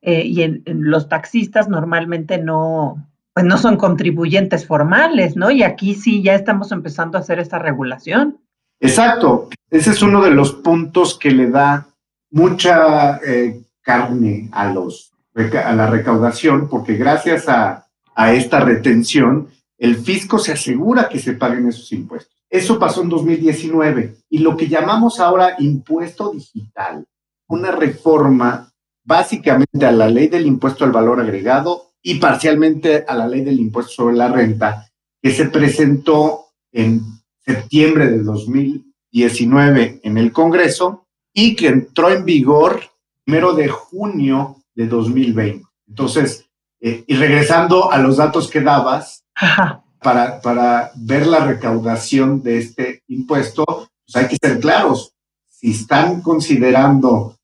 eh, 0.00 0.22
y 0.24 0.42
en, 0.42 0.62
los 0.64 1.08
taxistas 1.08 1.68
normalmente 1.68 2.38
no, 2.38 3.04
pues 3.34 3.46
no 3.46 3.58
son 3.58 3.76
contribuyentes 3.76 4.66
formales, 4.66 5.36
¿no? 5.36 5.50
Y 5.50 5.62
aquí 5.62 5.94
sí 5.94 6.22
ya 6.22 6.34
estamos 6.34 6.70
empezando 6.72 7.18
a 7.18 7.20
hacer 7.20 7.38
esta 7.38 7.58
regulación. 7.58 8.38
Exacto, 8.80 9.48
ese 9.70 9.90
es 9.90 10.02
uno 10.02 10.22
de 10.22 10.32
los 10.32 10.52
puntos 10.52 11.18
que 11.18 11.30
le 11.30 11.50
da 11.50 11.86
mucha 12.30 13.18
eh, 13.18 13.61
carne 13.82 14.48
a, 14.52 14.72
los, 14.72 15.12
a 15.34 15.72
la 15.72 15.86
recaudación, 15.86 16.68
porque 16.68 16.94
gracias 16.94 17.48
a, 17.48 17.86
a 18.14 18.32
esta 18.32 18.60
retención, 18.60 19.48
el 19.78 19.96
fisco 19.96 20.38
se 20.38 20.52
asegura 20.52 21.08
que 21.08 21.18
se 21.18 21.32
paguen 21.34 21.68
esos 21.68 21.90
impuestos. 21.92 22.32
Eso 22.48 22.78
pasó 22.78 23.02
en 23.02 23.08
2019 23.08 24.16
y 24.28 24.38
lo 24.38 24.56
que 24.56 24.68
llamamos 24.68 25.20
ahora 25.20 25.56
impuesto 25.58 26.30
digital, 26.32 27.06
una 27.48 27.70
reforma 27.70 28.72
básicamente 29.04 29.86
a 29.86 29.90
la 29.90 30.08
ley 30.08 30.28
del 30.28 30.46
impuesto 30.46 30.84
al 30.84 30.92
valor 30.92 31.20
agregado 31.20 31.94
y 32.02 32.16
parcialmente 32.16 33.04
a 33.08 33.14
la 33.14 33.26
ley 33.26 33.42
del 33.42 33.58
impuesto 33.58 33.92
sobre 33.92 34.16
la 34.16 34.28
renta, 34.28 34.86
que 35.20 35.30
se 35.30 35.46
presentó 35.46 36.46
en 36.72 37.00
septiembre 37.44 38.08
de 38.08 38.22
2019 38.22 40.00
en 40.02 40.18
el 40.18 40.30
Congreso 40.32 41.06
y 41.32 41.56
que 41.56 41.68
entró 41.68 42.10
en 42.10 42.24
vigor 42.24 42.82
primero 43.24 43.54
de 43.54 43.68
junio 43.68 44.56
de 44.74 44.86
2020. 44.86 45.66
Entonces, 45.88 46.46
eh, 46.80 47.04
y 47.06 47.14
regresando 47.14 47.92
a 47.92 47.98
los 47.98 48.16
datos 48.16 48.50
que 48.50 48.60
dabas, 48.60 49.24
para, 50.02 50.40
para 50.40 50.90
ver 50.96 51.26
la 51.26 51.44
recaudación 51.44 52.42
de 52.42 52.58
este 52.58 53.02
impuesto, 53.08 53.64
pues 53.64 54.16
hay 54.16 54.28
que 54.28 54.36
ser 54.42 54.60
claros. 54.60 55.14
Si 55.48 55.70
están 55.70 56.20
considerando 56.22 57.36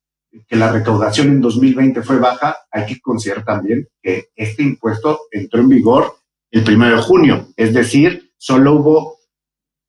que 0.47 0.57
la 0.57 0.71
recaudación 0.71 1.29
en 1.29 1.41
2020 1.41 2.03
fue 2.03 2.19
baja, 2.19 2.57
hay 2.71 2.87
que 2.87 3.01
considerar 3.01 3.45
también 3.45 3.89
que 4.03 4.29
este 4.35 4.63
impuesto 4.63 5.21
entró 5.31 5.61
en 5.61 5.69
vigor 5.69 6.17
el 6.51 6.65
primero 6.65 6.97
de 6.97 7.03
junio, 7.03 7.49
es 7.57 7.75
decir, 7.75 8.33
solo 8.39 8.75
hubo 8.75 9.19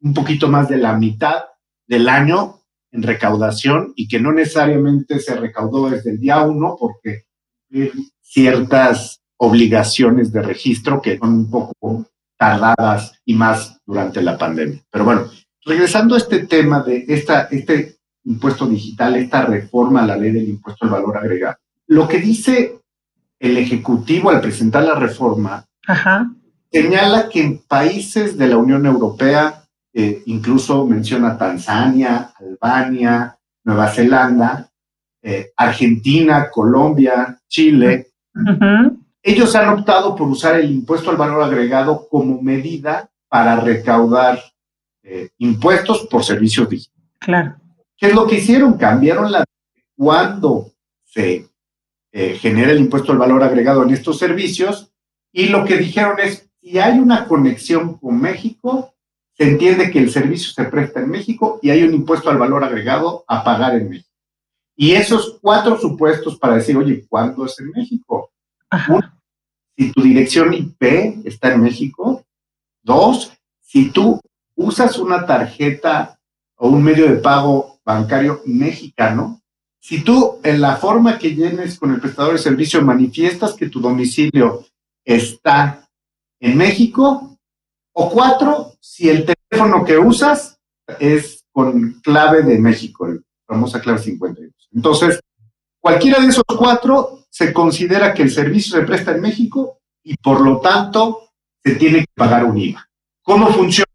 un 0.01 0.13
poquito 0.13 0.49
más 0.49 0.67
de 0.67 0.77
la 0.77 0.93
mitad 0.93 1.45
del 1.87 2.09
año 2.09 2.58
en 2.91 3.03
recaudación 3.03 3.93
y 3.95 4.07
que 4.07 4.19
no 4.19 4.31
necesariamente 4.31 5.19
se 5.19 5.35
recaudó 5.35 5.89
desde 5.89 6.11
el 6.11 6.19
día 6.19 6.41
uno 6.41 6.75
porque 6.79 7.25
ciertas 8.21 9.21
obligaciones 9.37 10.31
de 10.31 10.41
registro 10.41 11.01
que 11.01 11.17
son 11.17 11.33
un 11.33 11.51
poco 11.51 12.05
tardadas 12.37 13.13
y 13.25 13.35
más 13.35 13.79
durante 13.85 14.21
la 14.21 14.37
pandemia. 14.37 14.83
Pero 14.89 15.05
bueno, 15.05 15.29
regresando 15.65 16.15
a 16.15 16.17
este 16.17 16.45
tema 16.45 16.81
de 16.81 17.05
esta, 17.07 17.43
este 17.51 17.97
impuesto 18.23 18.65
digital, 18.65 19.15
esta 19.15 19.45
reforma 19.45 20.03
a 20.03 20.07
la 20.07 20.17
ley 20.17 20.31
del 20.31 20.49
impuesto 20.49 20.85
al 20.85 20.91
valor 20.91 21.17
agregado, 21.17 21.57
lo 21.87 22.07
que 22.07 22.19
dice 22.19 22.79
el 23.39 23.57
Ejecutivo 23.57 24.29
al 24.29 24.41
presentar 24.41 24.83
la 24.83 24.95
reforma 24.95 25.65
señala 26.71 27.29
que 27.29 27.41
en 27.41 27.57
países 27.59 28.37
de 28.37 28.47
la 28.47 28.57
Unión 28.57 28.85
Europea 28.85 29.58
eh, 29.93 30.21
incluso 30.27 30.85
menciona 30.85 31.37
Tanzania, 31.37 32.31
Albania, 32.39 33.37
Nueva 33.63 33.87
Zelanda, 33.87 34.69
eh, 35.21 35.51
Argentina, 35.55 36.49
Colombia, 36.51 37.39
Chile. 37.47 38.11
Ellos 39.21 39.55
han 39.55 39.69
optado 39.69 40.15
por 40.15 40.27
usar 40.27 40.59
el 40.59 40.71
impuesto 40.71 41.09
al 41.09 41.17
valor 41.17 41.43
agregado 41.43 42.07
como 42.09 42.41
medida 42.41 43.09
para 43.27 43.59
recaudar 43.59 44.39
eh, 45.03 45.29
impuestos 45.39 46.07
por 46.09 46.23
servicios 46.23 46.69
digitales. 46.69 47.09
Claro. 47.19 47.55
¿Qué 47.97 48.07
es 48.07 48.15
lo 48.15 48.27
que 48.27 48.35
hicieron? 48.35 48.77
Cambiaron 48.77 49.31
la 49.31 49.43
cuando 49.95 50.71
se 51.03 51.47
genera 52.11 52.71
el 52.71 52.79
impuesto 52.79 53.11
al 53.11 53.17
valor 53.19 53.43
agregado 53.43 53.83
en 53.83 53.91
estos 53.91 54.17
servicios 54.17 54.91
y 55.31 55.47
lo 55.49 55.65
que 55.65 55.77
dijeron 55.77 56.19
es, 56.19 56.49
si 56.61 56.79
hay 56.79 56.97
una 56.97 57.27
conexión 57.27 57.97
con 57.97 58.19
México, 58.19 58.95
se 59.39 59.47
entiende 59.47 59.89
que 59.89 59.99
el 59.99 60.11
servicio 60.11 60.51
se 60.51 60.65
presta 60.65 60.99
en 60.99 61.09
México 61.09 61.59
y 61.61 61.69
hay 61.69 61.83
un 61.83 61.93
impuesto 61.93 62.29
al 62.29 62.37
valor 62.37 62.61
agregado 62.61 63.23
a 63.25 63.41
pagar 63.41 63.73
en 63.75 63.89
México. 63.89 64.09
Y 64.75 64.91
esos 64.91 65.37
cuatro 65.41 65.79
supuestos 65.79 66.37
para 66.37 66.55
decir, 66.55 66.75
oye, 66.75 67.05
¿cuándo 67.07 67.45
es 67.45 67.57
en 67.61 67.71
México? 67.71 68.33
si 69.77 69.93
tu 69.93 70.01
dirección 70.01 70.53
IP 70.53 71.25
está 71.25 71.53
en 71.53 71.61
México. 71.61 72.25
Dos, 72.83 73.31
si 73.61 73.91
tú 73.91 74.19
usas 74.55 74.99
una 74.99 75.25
tarjeta 75.25 76.19
o 76.57 76.67
un 76.67 76.83
medio 76.83 77.07
de 77.07 77.21
pago 77.21 77.79
bancario 77.85 78.41
mexicano, 78.45 79.41
si 79.79 80.03
tú 80.03 80.41
en 80.43 80.59
la 80.59 80.75
forma 80.75 81.17
que 81.17 81.33
llenes 81.33 81.79
con 81.79 81.93
el 81.93 82.01
prestador 82.01 82.33
de 82.33 82.39
servicio 82.39 82.81
manifiestas 82.81 83.53
que 83.53 83.69
tu 83.69 83.79
domicilio 83.79 84.65
está 85.05 85.87
en 86.41 86.57
México, 86.57 87.28
o 87.93 88.09
cuatro, 88.09 88.73
si 88.79 89.09
el 89.09 89.25
teléfono 89.25 89.83
que 89.83 89.97
usas 89.97 90.59
es 90.99 91.45
con 91.51 91.99
clave 92.01 92.43
de 92.43 92.59
México, 92.59 93.07
la 93.07 93.19
famosa 93.47 93.81
clave 93.81 93.99
52. 93.99 94.53
Entonces, 94.73 95.19
cualquiera 95.79 96.19
de 96.19 96.27
esos 96.27 96.43
cuatro 96.45 97.25
se 97.29 97.53
considera 97.53 98.13
que 98.13 98.23
el 98.23 98.31
servicio 98.31 98.77
se 98.77 98.85
presta 98.85 99.11
en 99.11 99.21
México 99.21 99.79
y 100.03 100.15
por 100.17 100.41
lo 100.41 100.59
tanto 100.59 101.29
se 101.63 101.75
tiene 101.75 101.99
que 101.99 102.13
pagar 102.15 102.45
un 102.45 102.57
IVA. 102.57 102.87
¿Cómo 103.21 103.47
funciona? 103.47 103.85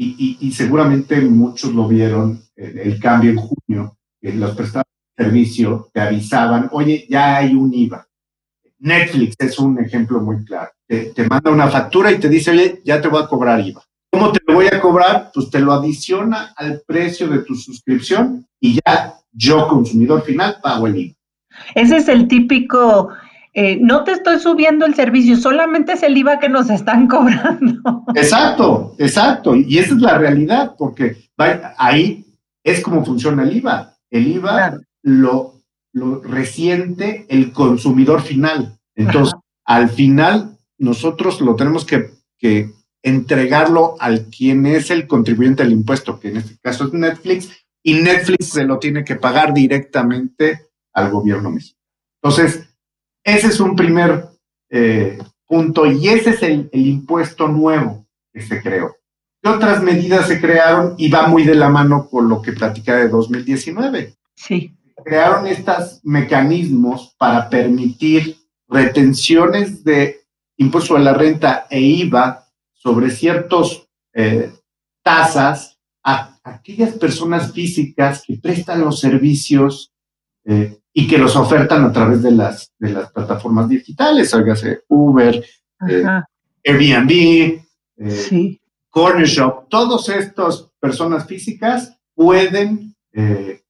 Y, 0.00 0.52
seguramente 0.52 1.20
muchos 1.20 1.72
lo 1.72 1.88
vieron, 1.88 2.40
el, 2.54 3.00
cambio 3.00 3.30
en 3.32 3.36
junio, 3.36 3.98
los 4.20 4.54
prestadores 4.54 4.92
de 5.16 5.24
servicio 5.24 5.90
te 5.92 6.00
avisaban, 6.00 6.68
oye, 6.72 7.04
ya 7.08 7.36
hay 7.36 7.54
un 7.54 7.74
IVA. 7.74 8.06
Netflix 8.78 9.34
es 9.40 9.58
un 9.58 9.78
ejemplo 9.80 10.20
muy 10.20 10.44
claro 10.44 10.70
te, 10.88 11.28
manda 11.28 11.50
una 11.50 11.68
factura 11.68 12.10
y 12.10 12.18
te 12.18 12.28
dice, 12.28 12.50
oye, 12.50 12.80
ya 12.84 13.00
te 13.00 13.08
voy 13.08 13.22
a 13.22 13.26
cobrar 13.26 13.60
IVA. 13.60 13.82
¿Cómo 14.10 14.32
te 14.32 14.40
lo 14.46 14.54
voy 14.54 14.66
a 14.66 14.80
cobrar? 14.80 15.30
Pues 15.34 15.50
te 15.50 15.60
lo 15.60 15.72
adiciona 15.72 16.54
al 16.56 16.82
precio 16.86 17.28
de 17.28 17.40
tu 17.40 17.54
suscripción 17.54 18.46
y 18.58 18.80
ya 18.84 19.14
yo, 19.30 19.68
consumidor 19.68 20.22
final, 20.22 20.56
pago 20.62 20.86
el 20.86 20.96
IVA. 20.96 21.14
Ese 21.74 21.98
es 21.98 22.08
el 22.08 22.26
típico, 22.26 23.10
eh, 23.52 23.78
no 23.80 24.04
te 24.04 24.12
estoy 24.12 24.38
subiendo 24.38 24.86
el 24.86 24.94
servicio, 24.94 25.36
solamente 25.36 25.92
es 25.92 26.02
el 26.02 26.16
IVA 26.16 26.38
que 26.38 26.48
nos 26.48 26.70
están 26.70 27.06
cobrando. 27.08 28.04
Exacto, 28.14 28.94
exacto. 28.98 29.54
Y 29.54 29.78
esa 29.78 29.94
es 29.94 30.00
la 30.00 30.16
realidad, 30.16 30.74
porque 30.78 31.28
ahí 31.76 32.24
es 32.64 32.80
como 32.80 33.04
funciona 33.04 33.42
el 33.42 33.56
IVA. 33.56 33.94
El 34.10 34.26
IVA 34.26 34.80
lo, 35.02 35.60
lo 35.92 36.22
resiente 36.22 37.26
el 37.28 37.52
consumidor 37.52 38.22
final. 38.22 38.78
Entonces, 38.94 39.34
al 39.64 39.90
final 39.90 40.57
nosotros 40.78 41.40
lo 41.40 41.56
tenemos 41.56 41.84
que, 41.84 42.16
entregarlo 43.00 43.94
al 44.00 44.26
quien 44.26 44.66
es 44.66 44.90
el 44.90 45.06
contribuyente 45.06 45.62
del 45.62 45.72
impuesto, 45.72 46.18
que 46.18 46.28
en 46.28 46.38
este 46.38 46.58
caso 46.58 46.86
es 46.86 46.92
Netflix, 46.92 47.48
y 47.82 47.94
Netflix 47.94 48.48
se 48.50 48.64
lo 48.64 48.78
tiene 48.78 49.04
que 49.04 49.14
pagar 49.14 49.54
directamente 49.54 50.66
al 50.92 51.10
gobierno 51.10 51.50
mexicano. 51.50 51.84
Entonces, 52.20 52.68
ese 53.24 53.46
es 53.46 53.60
un 53.60 53.76
primer 53.76 54.26
eh, 54.68 55.18
punto 55.46 55.86
y 55.86 56.08
ese 56.08 56.30
es 56.30 56.42
el, 56.42 56.68
el, 56.72 56.86
impuesto 56.86 57.48
nuevo 57.48 58.06
que 58.32 58.42
se 58.42 58.60
creó. 58.60 58.96
¿Qué 59.40 59.48
otras 59.48 59.82
medidas 59.82 60.26
se 60.26 60.40
crearon? 60.40 60.94
Y 60.98 61.08
va 61.08 61.28
muy 61.28 61.44
de 61.44 61.54
la 61.54 61.68
mano 61.68 62.08
con 62.08 62.28
lo 62.28 62.42
que 62.42 62.52
platica 62.52 62.96
de 62.96 63.08
2019. 63.08 64.14
Sí. 64.34 64.76
Crearon 65.04 65.46
estos 65.46 66.00
mecanismos 66.02 67.14
para 67.16 67.48
permitir 67.48 68.36
retenciones 68.68 69.84
de 69.84 70.20
impuesto 70.58 70.96
a 70.96 71.00
la 71.00 71.14
renta 71.14 71.66
e 71.70 71.80
IVA 71.80 72.46
sobre 72.72 73.10
ciertos 73.10 73.88
eh, 74.12 74.52
tasas 75.02 75.78
a 76.04 76.38
aquellas 76.42 76.94
personas 76.94 77.52
físicas 77.52 78.22
que 78.26 78.36
prestan 78.36 78.80
los 78.80 79.00
servicios 79.00 79.92
eh, 80.44 80.78
y 80.92 81.06
que 81.06 81.18
los 81.18 81.36
ofertan 81.36 81.84
a 81.84 81.92
través 81.92 82.22
de 82.22 82.32
las, 82.32 82.72
de 82.78 82.92
las 82.92 83.12
plataformas 83.12 83.68
digitales, 83.68 84.34
hágase 84.34 84.82
Uber, 84.88 85.44
eh, 85.88 86.04
Airbnb, 86.64 87.60
sí. 88.08 88.60
Corner 88.88 89.26
Shop, 89.26 89.68
todas 89.68 90.08
estas 90.08 90.68
personas 90.80 91.26
físicas 91.26 91.96
pueden 92.14 92.94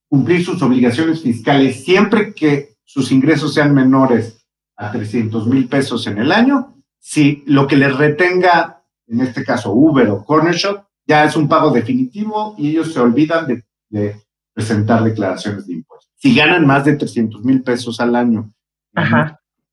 cumplir 0.09 0.45
sus 0.45 0.61
obligaciones 0.63 1.23
fiscales 1.23 1.85
siempre 1.85 2.35
que 2.35 2.77
sus 2.85 3.13
ingresos 3.13 3.55
sean 3.55 3.75
menores 3.75 4.47
a 4.77 4.91
300 4.91 5.47
mil 5.47 5.69
pesos 5.69 6.07
en 6.07 6.19
el 6.19 6.33
año 6.33 6.78
si 7.09 7.43
lo 7.47 7.67
que 7.67 7.77
les 7.77 7.97
retenga, 7.97 8.85
en 9.07 9.23
este 9.23 9.43
caso 9.43 9.73
Uber 9.73 10.11
o 10.11 10.23
Corner 10.23 10.55
Shop, 10.55 10.85
ya 11.07 11.25
es 11.25 11.37
un 11.37 11.49
pago 11.49 11.71
definitivo 11.71 12.55
y 12.59 12.69
ellos 12.69 12.93
se 12.93 13.01
olvidan 13.01 13.65
de, 13.89 14.17
presentar 14.53 15.03
declaraciones 15.03 15.67
de 15.67 15.73
impuestos. 15.73 16.13
Si 16.17 16.35
ganan 16.35 16.67
más 16.67 16.85
de 16.85 16.97
300 16.97 17.43
mil 17.47 17.63
pesos 17.63 17.99
al 18.01 18.15
año 18.15 18.53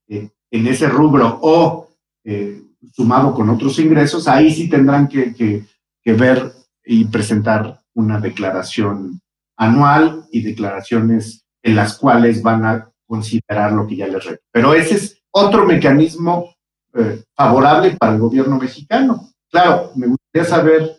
eh, 0.08 0.30
en 0.50 0.68
ese 0.68 0.88
rubro 0.88 1.40
o 1.42 1.90
eh, 2.24 2.62
sumado 2.94 3.34
con 3.34 3.50
otros 3.50 3.80
ingresos, 3.80 4.30
ahí 4.30 4.50
sí 4.54 4.70
tendrán 4.70 5.10
que, 5.10 5.66
ver 6.06 6.54
y 6.86 7.04
presentar 7.04 7.82
una 7.96 8.22
declaración 8.22 9.20
anual 9.58 10.26
y 10.32 10.42
declaraciones 10.42 11.46
en 11.62 11.76
las 11.76 11.98
cuales 11.98 12.42
van 12.42 12.64
a 12.64 12.90
considerar 13.06 13.74
lo 13.74 13.86
que 13.86 13.98
ya 13.98 14.08
les 14.08 14.24
reto. 14.24 14.44
Pero 14.54 14.74
ese 14.74 14.96
es 14.96 15.22
otro 15.32 15.66
mecanismo 15.66 16.55
eh, 16.96 17.24
favorable 17.36 17.96
para 18.00 18.14
el 18.14 18.20
gobierno 18.20 18.58
mexicano. 18.58 19.30
Claro, 19.50 19.92
me 19.96 20.08
gustaría 20.08 20.50
saber 20.50 20.96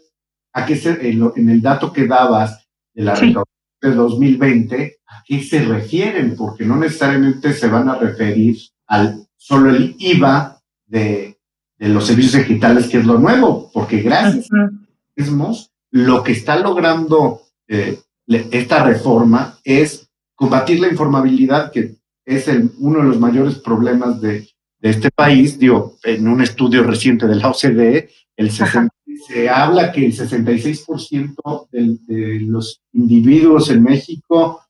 a 0.53 0.65
qué 0.65 0.77
se, 0.77 1.09
en, 1.09 1.49
el 1.49 1.61
dato 1.61 1.93
que 1.93 2.07
dabas 2.07 2.67
de 2.95 3.03
la 3.03 3.15
recaudación 3.15 3.47
de 3.83 3.95
2020, 3.95 4.97
a 5.07 5.23
qué 5.25 5.43
se 5.43 5.65
refieren, 5.65 6.35
porque 6.37 6.65
no 6.65 6.77
necesariamente 6.77 7.53
se 7.53 7.69
van 7.69 7.89
a 7.89 7.97
referir 7.97 8.57
al 8.87 9.27
solo 9.37 9.71
el 9.71 9.95
IVA 9.99 10.61
de 10.87 11.37
de 11.79 11.89
los 11.89 12.07
servicios 12.07 12.47
digitales, 12.47 12.89
que 12.89 12.99
es 12.99 13.07
lo 13.07 13.19
nuevo, 13.19 13.71
porque 13.73 14.01
gracias 14.01 14.49
a 14.53 14.71
mismos, 15.15 15.71
lo 15.91 16.23
que 16.23 16.33
está 16.33 16.59
logrando 16.59 17.43
eh, 17.69 18.01
esta 18.27 18.83
reforma 18.85 19.59
es 19.65 20.09
combatir 20.35 20.81
la 20.81 20.89
informabilidad, 20.89 21.71
que 21.71 21.97
es 22.25 22.49
el, 22.49 22.73
uno 22.79 23.01
de 23.01 23.09
los 23.09 23.21
mayores 23.21 23.57
problemas 23.57 24.21
de, 24.21 24.49
este 24.81 25.11
país. 25.11 25.59
Digo, 25.59 25.97
en 26.03 26.29
un 26.29 26.43
estudio 26.43 26.85
reciente 26.85 27.27
de 27.27 27.37
la 27.37 27.51
OCDE, 27.51 28.11
el 28.37 28.51
se 28.51 29.49
habla 29.49 29.93
que 29.93 30.07
el 30.07 30.15
66% 30.15 31.69
de, 31.71 31.97
de 32.07 32.41
los 32.41 32.83
individuos 32.93 33.71
en 33.71 33.83
México 33.83 34.63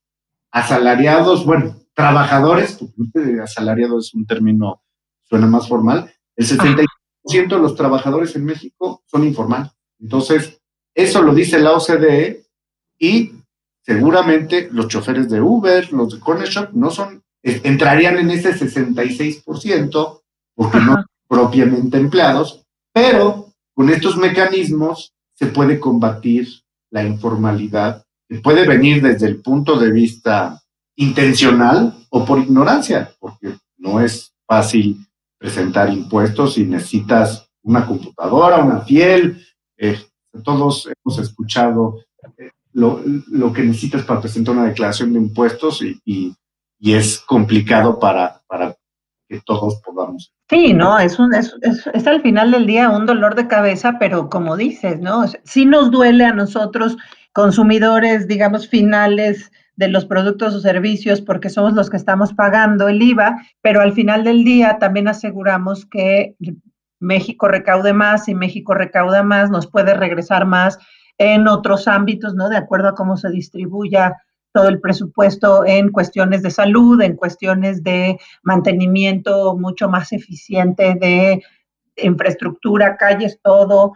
asalariados, 0.51 1.45
bueno, 1.45 1.77
trabajadores, 1.93 2.79
porque 2.79 3.41
asalariado 3.41 3.99
es 3.99 4.15
un 4.15 4.27
término, 4.27 4.83
suena 5.25 5.47
más 5.47 5.69
formal, 5.69 6.11
el 6.37 6.47
76% 6.47 6.87
de 7.49 7.59
los 7.59 7.75
trabajadores 7.75 8.37
en 8.37 8.45
México 8.45 9.03
son 9.07 9.25
informales. 9.25 9.73
Entonces, 9.99 10.61
eso 10.95 11.23
lo 11.23 11.35
dice 11.35 11.59
la 11.59 11.73
OCDE 11.73 12.47
y 12.99 13.33
seguramente 13.83 14.69
los 14.71 14.89
choferes 14.89 15.29
de 15.29 15.41
Uber, 15.41 15.93
los 15.93 16.15
de 16.15 16.21
Corner 16.21 16.49
Shop, 16.49 16.71
no 16.73 16.91
son, 16.91 17.23
entrarían 17.47 18.19
en 18.19 18.31
ese 18.31 18.55
66% 18.55 20.21
porque 20.55 20.79
no 20.79 20.95
son 20.95 21.07
propiamente 21.29 21.99
empleados, 21.99 22.65
pero 22.93 23.53
con 23.75 23.91
estos 23.91 24.17
mecanismos 24.17 25.13
se 25.35 25.47
puede 25.47 25.79
combatir 25.79 26.49
la 26.91 27.05
informalidad 27.05 28.05
que 28.29 28.41
puede 28.41 28.67
venir 28.67 29.03
desde 29.03 29.27
el 29.29 29.41
punto 29.41 29.79
de 29.79 29.93
vista 29.93 30.61
intencional 30.97 31.95
o 32.11 32.25
por 32.25 32.39
ignorancia, 32.39 33.13
porque 33.21 33.57
no 33.79 34.01
es 34.01 34.33
fácil 34.47 35.07
presentar 35.39 35.93
impuestos 35.93 36.59
y 36.59 36.65
necesitas 36.65 37.49
una 37.63 37.87
computadora, 37.87 38.65
una 38.65 38.81
fiel. 38.81 39.45
Eh, 39.77 40.01
todos 40.43 40.89
hemos 40.89 41.19
escuchado 41.19 42.01
eh, 42.39 42.51
lo, 42.73 43.53
que 43.53 43.63
necesitas 43.63 44.05
para 44.05 44.21
presentar 44.21 44.55
una 44.55 44.67
declaración 44.67 45.13
de 45.13 45.21
impuestos 45.21 45.83
y, 45.83 46.35
es 46.81 47.21
complicado 47.21 47.99
para, 47.99 48.43
para 48.47 48.77
que 49.29 49.41
todos 49.45 49.81
podamos. 49.83 50.33
Sí, 50.49 50.73
no, 50.73 50.99
es, 50.99 51.19
un, 51.19 51.35
es, 51.35 51.55
es, 51.63 52.07
al 52.07 52.23
final 52.23 52.53
del 52.53 52.67
día 52.67 52.89
un 52.91 53.07
dolor 53.07 53.35
de 53.35 53.49
cabeza, 53.49 53.97
pero 53.99 54.29
como 54.29 54.57
dices, 54.57 55.01
¿no? 55.01 55.25
Sí 55.45 55.67
nos 55.67 55.91
duele 55.91 56.25
a 56.25 56.33
nosotros, 56.33 56.97
consumidores, 57.33 58.29
digamos, 58.29 58.69
finales, 58.69 59.51
de 59.77 59.89
los 59.89 60.07
productos 60.07 60.55
o 60.55 60.61
servicios 60.61 61.21
porque 61.21 61.51
somos 61.51 61.75
los 61.75 61.91
que 61.91 61.99
estamos 61.99 62.33
pagando 62.33 62.89
el 62.89 63.01
IVA, 63.01 63.37
pero 63.61 63.81
al 63.81 63.93
final 63.93 64.25
del 64.25 64.43
día 64.43 64.79
también 64.79 65.07
aseguramos 65.07 65.87
que 65.87 66.35
México 66.99 67.47
recaude 67.47 67.93
más 67.93 68.29
y 68.29 68.35
México 68.35 68.75
recauda 68.75 69.23
más, 69.23 69.51
nos 69.51 69.71
puede 69.71 69.95
regresar 69.95 70.47
más 70.47 70.79
en 71.19 71.47
otros 71.47 71.89
ámbitos, 71.89 72.35
¿no? 72.35 72.49
De 72.49 72.57
acuerdo 72.57 72.89
a 72.89 72.95
cómo 72.95 73.17
se 73.17 73.31
distribuya 73.31 74.15
todo 74.57 74.69
el 74.71 74.81
presupuesto 74.81 75.67
en 75.67 75.93
cuestiones 75.93 76.41
de 76.41 76.51
salud, 76.51 77.03
en 77.03 77.15
cuestiones 77.15 77.83
de 77.83 78.19
mantenimiento 78.43 79.55
mucho 79.55 79.87
más 79.91 80.15
eficiente 80.15 80.97
de 80.99 81.43
infraestructura, 81.99 82.97
calles, 82.97 83.39
todo, 83.43 83.93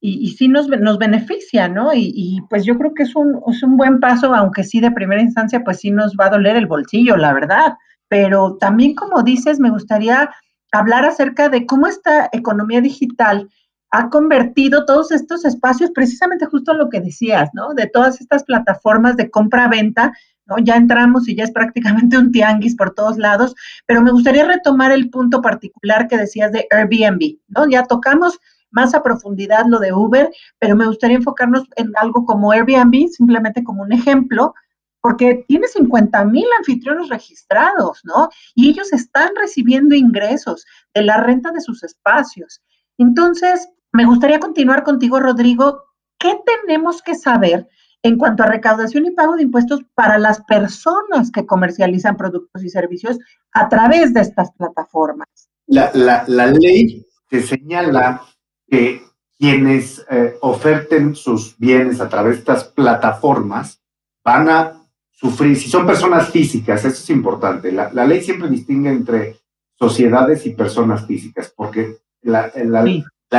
y, 0.00 0.28
sí 0.38 0.46
nos, 0.46 0.68
nos 0.68 0.98
beneficia, 0.98 1.66
¿no? 1.66 1.92
Y, 1.94 2.40
pues 2.48 2.64
yo 2.64 2.78
creo 2.78 2.94
que 2.94 3.02
es 3.02 3.16
un, 3.16 3.40
es 3.48 3.60
un 3.64 3.76
buen 3.76 3.98
paso, 3.98 4.32
aunque 4.32 4.62
sí 4.62 4.78
de 4.78 4.92
primera 4.92 5.20
instancia, 5.20 5.64
pues 5.64 5.80
sí 5.80 5.90
nos 5.90 6.14
va 6.14 6.26
a 6.26 6.30
doler 6.30 6.54
el 6.54 6.66
bolsillo, 6.66 7.16
la 7.16 7.32
verdad. 7.32 7.72
Pero 8.06 8.56
también, 8.60 8.94
como 8.94 9.24
dices, 9.24 9.58
me 9.58 9.70
gustaría 9.70 10.30
hablar 10.70 11.06
acerca 11.06 11.48
de 11.48 11.66
cómo 11.66 11.88
esta 11.88 12.28
economía 12.32 12.80
digital 12.80 13.48
ha 13.96 14.10
convertido 14.10 14.84
todos 14.86 15.12
estos 15.12 15.44
espacios, 15.44 15.92
precisamente 15.92 16.46
justo 16.46 16.74
lo 16.74 16.88
que 16.88 17.00
decías, 17.00 17.50
¿no? 17.52 17.74
De 17.74 17.86
todas 17.86 18.20
estas 18.20 18.42
plataformas 18.42 19.16
de 19.16 19.30
compra-venta, 19.30 20.12
¿no? 20.46 20.56
Ya 20.58 20.74
entramos 20.74 21.28
y 21.28 21.36
ya 21.36 21.44
es 21.44 21.52
prácticamente 21.52 22.18
un 22.18 22.32
tianguis 22.32 22.74
por 22.74 22.92
todos 22.92 23.18
lados, 23.18 23.54
pero 23.86 24.02
me 24.02 24.10
gustaría 24.10 24.44
retomar 24.46 24.90
el 24.90 25.10
punto 25.10 25.40
particular 25.40 26.08
que 26.08 26.16
decías 26.16 26.50
de 26.50 26.66
Airbnb, 26.72 27.38
¿no? 27.46 27.70
Ya 27.70 27.84
tocamos 27.84 28.40
más 28.72 28.94
a 28.94 29.02
profundidad 29.04 29.66
lo 29.68 29.78
de 29.78 29.92
Uber, 29.92 30.28
pero 30.58 30.74
me 30.74 30.88
gustaría 30.88 31.18
enfocarnos 31.18 31.62
en 31.76 31.92
algo 31.94 32.24
como 32.24 32.50
Airbnb, 32.50 33.08
simplemente 33.10 33.62
como 33.62 33.82
un 33.82 33.92
ejemplo, 33.92 34.54
porque 35.00 35.44
tiene 35.46 35.68
50 35.68 36.24
mil 36.24 36.46
anfitriones 36.58 37.08
registrados, 37.10 38.00
¿no? 38.02 38.28
Y 38.56 38.70
ellos 38.70 38.92
están 38.92 39.30
recibiendo 39.36 39.94
ingresos 39.94 40.66
de 40.92 41.02
la 41.02 41.18
renta 41.18 41.52
de 41.52 41.60
sus 41.60 41.84
espacios. 41.84 42.60
Entonces, 42.98 43.68
me 43.94 44.04
gustaría 44.04 44.40
continuar 44.40 44.82
contigo, 44.84 45.20
Rodrigo. 45.20 45.84
¿Qué 46.18 46.36
tenemos 46.44 47.00
que 47.02 47.14
saber 47.14 47.68
en 48.02 48.18
cuanto 48.18 48.42
a 48.42 48.46
recaudación 48.46 49.06
y 49.06 49.12
pago 49.12 49.36
de 49.36 49.42
impuestos 49.42 49.80
para 49.94 50.18
las 50.18 50.42
personas 50.44 51.30
que 51.32 51.46
comercializan 51.46 52.16
productos 52.16 52.62
y 52.62 52.68
servicios 52.68 53.18
a 53.52 53.68
través 53.68 54.12
de 54.12 54.20
estas 54.20 54.52
plataformas? 54.52 55.28
La, 55.66 55.90
la 55.94 56.46
ley 56.46 57.06
que 57.28 57.40
señala 57.40 58.22
que 58.68 59.02
quienes 59.38 60.04
eh, 60.10 60.36
oferten 60.40 61.14
sus 61.14 61.58
bienes 61.58 62.00
a 62.00 62.08
través 62.08 62.34
de 62.34 62.38
estas 62.40 62.64
plataformas 62.64 63.80
van 64.24 64.48
a 64.48 64.80
sufrir, 65.10 65.56
si 65.56 65.70
son 65.70 65.86
personas 65.86 66.30
físicas, 66.30 66.84
eso 66.84 67.02
es 67.02 67.10
importante, 67.10 67.72
la, 67.72 67.90
ley 68.06 68.22
siempre 68.22 68.48
distingue 68.48 68.90
entre 68.90 69.36
sociedades 69.78 70.46
y 70.46 70.50
personas 70.50 71.06
físicas, 71.06 71.52
porque 71.54 71.98
la, 72.22 72.50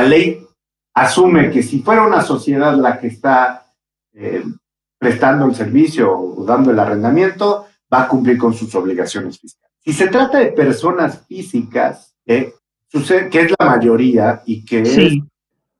ley 0.02 0.46
asume 0.94 1.50
que 1.50 1.62
si 1.62 1.80
fuera 1.80 2.06
una 2.06 2.22
sociedad 2.22 2.74
la 2.76 2.98
que 2.98 3.08
está 3.08 3.66
eh, 4.14 4.42
prestando 4.98 5.46
el 5.46 5.54
servicio 5.54 6.18
o 6.18 6.44
dando 6.44 6.70
el 6.70 6.78
arrendamiento, 6.78 7.66
va 7.92 8.02
a 8.02 8.08
cumplir 8.08 8.38
con 8.38 8.54
sus 8.54 8.74
obligaciones 8.74 9.38
fiscales. 9.38 9.76
Si 9.84 9.92
se 9.92 10.08
trata 10.08 10.38
de 10.38 10.52
personas 10.52 11.24
físicas, 11.26 12.14
eh, 12.24 12.54
sucede 12.88 13.28
que 13.28 13.42
es 13.42 13.54
la 13.58 13.66
mayoría 13.66 14.42
y 14.46 14.64
que 14.64 14.82
es 14.82 15.18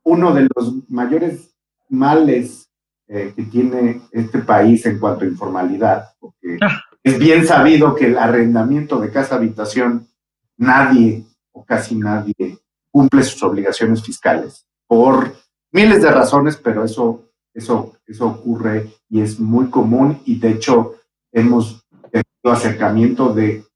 uno 0.05 0.33
de 0.35 0.49
los 0.55 0.89
mayores 0.89 1.55
males 1.89 2.69
eh, 3.09 3.33
que 3.35 3.45
tiene 3.45 4.03
este 4.13 4.41
país 4.41 4.85
en 4.87 4.99
cuanto 4.99 5.25
a 5.25 5.29
informalidad, 5.29 6.11
porque 6.21 6.59
ah. 6.61 6.81
es 7.03 7.19
bien 7.19 7.47
sabido 7.47 7.95
que 7.95 8.07
el 8.07 8.19
arrendamiento 8.19 9.01
de 9.01 9.11
casa 9.11 9.37
habitación, 9.37 10.09
nadie 10.57 11.25
o 11.53 11.65
casi 11.65 11.95
nadie 11.95 12.59
cumple 12.97 13.23
sus 13.25 13.43
obligaciones 13.43 14.03
fiscales 14.03 14.67
por 14.87 15.37
miles 15.71 16.01
de 16.01 16.11
razones, 16.11 16.57
pero 16.57 16.83
eso, 16.83 17.29
eso, 17.53 17.93
eso 18.07 18.27
ocurre 18.27 18.91
y 19.11 19.21
es 19.21 19.39
muy 19.39 19.69
común 19.69 20.23
y 20.25 20.39
de 20.39 20.53
hecho 20.53 20.95
hemos 21.31 21.85
tenido 22.11 22.57
acercamiento 22.57 23.35
de 23.35 23.67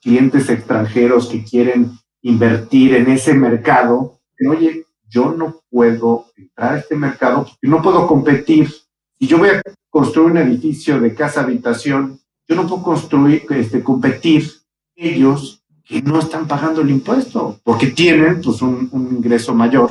clientes 0.00 0.48
extranjeros 0.48 1.28
que 1.28 1.44
quieren 1.44 1.90
invertir 2.22 2.94
en 2.94 3.10
ese 3.10 3.34
mercado, 3.34 4.18
oye, 4.48 4.86
yo 5.06 5.32
no 5.32 5.60
puedo 5.68 6.28
entrar 6.34 6.72
a 6.72 6.78
este 6.78 6.96
mercado 6.96 7.44
porque 7.44 7.68
no 7.68 7.82
puedo 7.82 8.06
competir. 8.06 8.70
Si 9.18 9.26
yo 9.26 9.36
voy 9.36 9.50
a 9.50 9.62
construir 9.90 10.30
un 10.30 10.38
edificio 10.38 10.98
de 10.98 11.14
casa 11.14 11.42
habitación, 11.42 12.18
yo 12.48 12.56
no 12.56 12.66
puedo 12.66 12.82
construir, 12.82 13.44
este, 13.50 13.82
competir 13.82 14.50
ellos 14.96 15.59
que 15.90 16.00
no 16.02 16.20
están 16.20 16.46
pagando 16.46 16.82
el 16.82 16.90
impuesto, 16.90 17.58
porque 17.64 17.88
tienen 17.88 18.40
pues 18.40 18.62
un, 18.62 18.88
ingreso 18.92 19.52
mayor, 19.52 19.90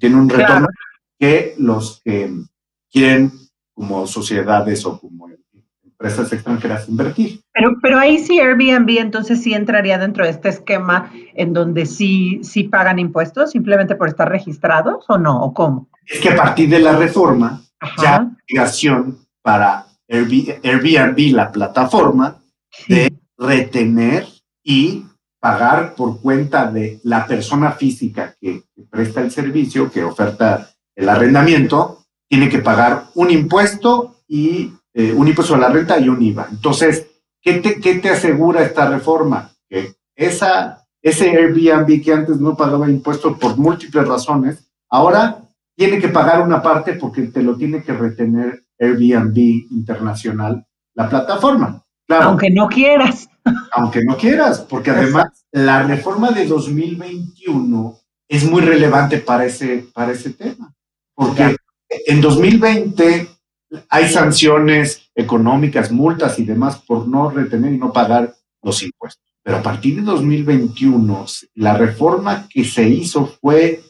tienen 0.00 0.18
un 0.18 0.30
retorno 0.30 0.66
que 1.18 1.54
los 1.58 2.00
que 2.02 2.32
quieren 2.90 3.30
como 3.74 4.06
sociedades 4.06 4.86
o 4.86 4.98
como 4.98 5.28
empresas 5.84 6.32
extranjeras 6.32 6.88
invertir. 6.88 7.42
Pero, 7.52 7.76
pero 7.82 7.98
ahí 7.98 8.18
sí 8.20 8.40
Airbnb 8.40 8.88
entonces 8.98 9.42
sí 9.42 9.52
entraría 9.52 9.98
dentro 9.98 10.24
de 10.24 10.30
este 10.30 10.48
esquema 10.48 11.12
en 11.34 11.52
donde 11.52 11.84
sí, 11.84 12.40
sí 12.42 12.64
pagan 12.64 12.98
impuestos 12.98 13.50
simplemente 13.50 13.96
por 13.96 14.08
estar 14.08 14.30
registrados 14.30 15.04
o 15.08 15.18
no, 15.18 15.42
o 15.42 15.52
cómo. 15.52 15.90
Es 16.06 16.20
que 16.20 16.30
a 16.30 16.36
partir 16.36 16.70
de 16.70 16.78
la 16.78 16.96
reforma 16.96 17.60
ya 18.00 18.16
hay 18.16 18.28
obligación 18.46 19.18
para 19.42 19.84
Airbnb, 20.08 21.34
la 21.34 21.52
plataforma, 21.52 22.38
de 22.88 23.12
retener 23.36 24.26
y 24.62 25.04
pagar 25.44 25.94
por 25.94 26.22
cuenta 26.22 26.70
de 26.70 27.00
la 27.02 27.26
persona 27.26 27.72
física 27.72 28.34
que, 28.40 28.62
presta 28.88 29.20
el 29.20 29.30
servicio, 29.30 29.90
que 29.90 30.02
oferta 30.02 30.70
el 30.96 31.06
arrendamiento, 31.06 31.98
tiene 32.26 32.48
que 32.48 32.60
pagar 32.60 33.08
un 33.14 33.30
impuesto 33.30 34.22
y 34.26 34.72
eh, 34.94 35.12
un 35.12 35.28
impuesto 35.28 35.54
a 35.54 35.58
la 35.58 35.68
renta 35.68 35.98
y 35.98 36.08
un 36.08 36.22
IVA. 36.22 36.48
Entonces, 36.50 37.08
¿qué 37.42 37.58
te, 37.58 37.78
qué 37.78 37.96
te 37.96 38.08
asegura 38.08 38.62
esta 38.62 38.88
reforma? 38.88 39.50
Que 39.68 39.92
esa, 40.16 40.82
ese 41.02 41.28
Airbnb 41.36 42.02
que 42.02 42.14
antes 42.14 42.40
no 42.40 42.56
pagaba 42.56 42.88
impuestos 42.88 43.36
por 43.36 43.58
múltiples 43.58 44.08
razones, 44.08 44.72
ahora 44.88 45.42
tiene 45.76 45.98
que 45.98 46.08
pagar 46.08 46.40
una 46.40 46.62
parte 46.62 46.94
porque 46.94 47.20
te 47.24 47.42
lo 47.42 47.54
tiene 47.54 47.82
que 47.82 47.92
retener 47.92 48.64
Airbnb 48.78 49.36
Internacional, 49.72 50.64
la 50.94 51.06
plataforma. 51.10 51.82
Claro, 52.06 52.30
aunque 52.30 52.48
no 52.48 52.66
quieras. 52.66 53.28
Aunque 53.72 54.02
no 54.04 54.16
quieras, 54.16 54.60
porque 54.60 54.90
además 54.90 55.46
la 55.52 55.82
reforma 55.82 56.30
de 56.30 56.46
2021 56.46 57.98
es 58.28 58.44
muy 58.44 58.62
relevante 58.62 59.18
para 59.18 59.44
ese, 59.44 59.86
para 59.92 60.12
ese 60.12 60.30
tema. 60.30 60.74
Porque 61.14 61.56
en 62.06 62.20
2020 62.20 63.28
hay 63.88 64.08
sanciones 64.08 65.10
económicas, 65.14 65.90
multas 65.90 66.38
y 66.38 66.44
demás 66.44 66.82
por 66.86 67.06
no 67.06 67.30
retener 67.30 67.72
y 67.72 67.78
no 67.78 67.92
pagar 67.92 68.34
los 68.62 68.82
impuestos. 68.82 69.22
Pero 69.42 69.58
a 69.58 69.62
partir 69.62 69.96
de 69.96 70.02
2021, 70.02 71.26
la 71.56 71.76
reforma 71.76 72.48
que 72.48 72.64
se 72.64 72.88
hizo 72.88 73.26
fue 73.26 73.82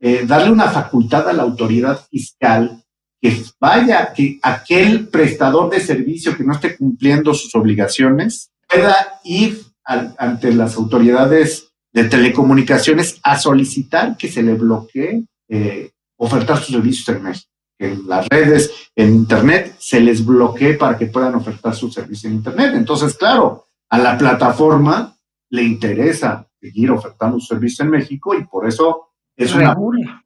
eh, 0.00 0.24
darle 0.26 0.50
una 0.50 0.70
facultad 0.70 1.28
a 1.28 1.32
la 1.32 1.42
autoridad 1.42 2.00
fiscal 2.10 2.82
que 3.20 3.40
vaya, 3.60 4.12
que 4.12 4.40
aquel 4.42 5.08
prestador 5.08 5.70
de 5.70 5.80
servicio 5.80 6.36
que 6.36 6.44
no 6.44 6.54
esté 6.54 6.76
cumpliendo 6.76 7.34
sus 7.34 7.54
obligaciones 7.54 8.51
pueda 8.72 9.20
ir 9.24 9.62
ante 9.84 10.52
las 10.54 10.76
autoridades 10.76 11.72
de 11.92 12.04
telecomunicaciones 12.04 13.20
a 13.22 13.38
solicitar 13.38 14.16
que 14.16 14.28
se 14.28 14.42
le 14.42 14.54
bloquee 14.54 15.24
eh, 15.48 15.90
ofertar 16.16 16.58
sus 16.58 16.74
servicios 16.74 17.08
en 17.08 17.22
México. 17.22 17.50
En 17.78 18.06
las 18.06 18.28
redes, 18.28 18.90
en 18.94 19.12
Internet, 19.12 19.74
se 19.78 20.00
les 20.00 20.24
bloquee 20.24 20.74
para 20.74 20.96
que 20.96 21.06
puedan 21.06 21.34
ofertar 21.34 21.74
sus 21.74 21.92
servicios 21.92 22.26
en 22.26 22.38
Internet. 22.38 22.74
Entonces, 22.74 23.14
claro, 23.14 23.66
a 23.90 23.98
la 23.98 24.16
plataforma 24.16 25.16
le 25.50 25.64
interesa 25.64 26.48
seguir 26.60 26.90
ofertando 26.92 27.38
sus 27.40 27.48
servicios 27.48 27.80
en 27.80 27.90
México 27.90 28.34
y 28.34 28.44
por 28.44 28.68
eso 28.68 29.08
es 29.36 29.52
una 29.54 29.76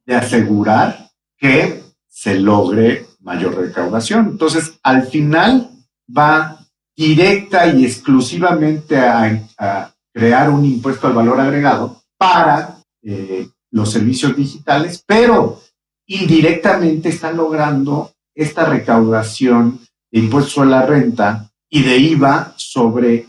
de 0.05 0.15
asegurar 0.15 1.11
que 1.39 1.83
se 2.07 2.39
logre 2.39 3.07
mayor 3.21 3.57
recaudación. 3.57 4.29
Entonces, 4.33 4.79
al 4.83 5.07
final 5.07 5.71
va 6.17 6.66
directa 6.97 7.67
y 7.67 7.85
exclusivamente 7.85 8.99
a, 8.99 9.93
crear 10.13 10.49
un 10.49 10.65
impuesto 10.65 11.07
al 11.07 11.13
valor 11.13 11.39
agregado 11.39 12.03
para 12.17 12.79
eh, 13.03 13.47
los 13.71 13.93
servicios 13.93 14.35
digitales, 14.35 15.05
pero 15.07 15.61
indirectamente 16.07 17.11
están 17.11 17.37
logrando 17.37 18.13
esta 18.35 18.65
recaudación 18.65 19.81
de 20.11 20.21
impuestos 20.21 20.57
a 20.59 20.65
la 20.65 20.87
renta 20.87 21.51
y 21.69 21.83
de 21.83 21.99
IVA 21.99 22.55
sobre 22.57 23.27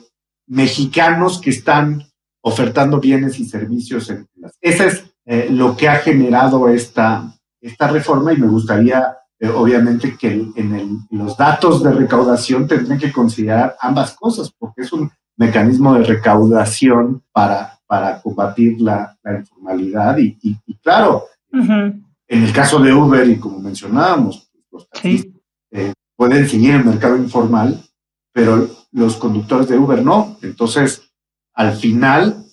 mexicanos 0.47 1.41
que 1.41 1.49
están 1.49 2.07
ofertando 2.41 3.01
bienes 3.01 3.37
y 3.39 3.45
servicios 3.45 4.09
en 4.09 4.25
es 4.61 5.03
eh, 5.25 5.47
lo 5.49 5.75
que 5.75 5.89
ha 5.89 5.97
generado 5.97 6.69
esta, 6.69 7.33
esta 7.61 7.87
reforma 7.87 8.31
y 8.31 8.37
me 8.37 8.47
gustaría, 8.47 9.17
eh, 9.39 9.49
obviamente, 9.49 10.17
que 10.17 10.31
en 10.55 11.07
los 11.11 11.37
datos 11.37 11.83
de 11.83 11.91
recaudación 11.91 12.67
tendrían 12.67 12.99
que 12.99 13.11
considerar 13.11 13.75
ambas 13.79 14.15
cosas, 14.15 14.51
porque 14.57 14.81
es 14.81 14.91
un 14.93 15.11
mecanismo 15.37 15.93
de 15.93 16.03
recaudación 16.03 17.23
para, 17.31 17.79
para 17.87 18.21
combatir 18.21 18.81
la, 18.81 19.17
informalidad 19.39 20.17
y, 20.17 20.55
claro, 20.83 21.25
en 21.51 22.03
el 22.27 22.51
caso 22.51 22.79
de 22.79 22.93
Uber 22.93 23.27
y 23.27 23.37
como 23.37 23.59
mencionábamos, 23.59 24.49
los 24.71 24.87
taxistas 24.89 25.41
eh, 25.71 25.93
pueden 26.15 26.47
seguir 26.47 26.75
el 26.75 26.85
mercado 26.85 27.17
informal, 27.17 27.81
pero 28.33 28.67
los 28.91 29.15
conductores 29.15 29.67
de 29.67 29.77
Uber 29.77 30.03
no. 30.03 30.37
Entonces, 30.41 31.09
al 31.53 31.73
final, 31.73 32.45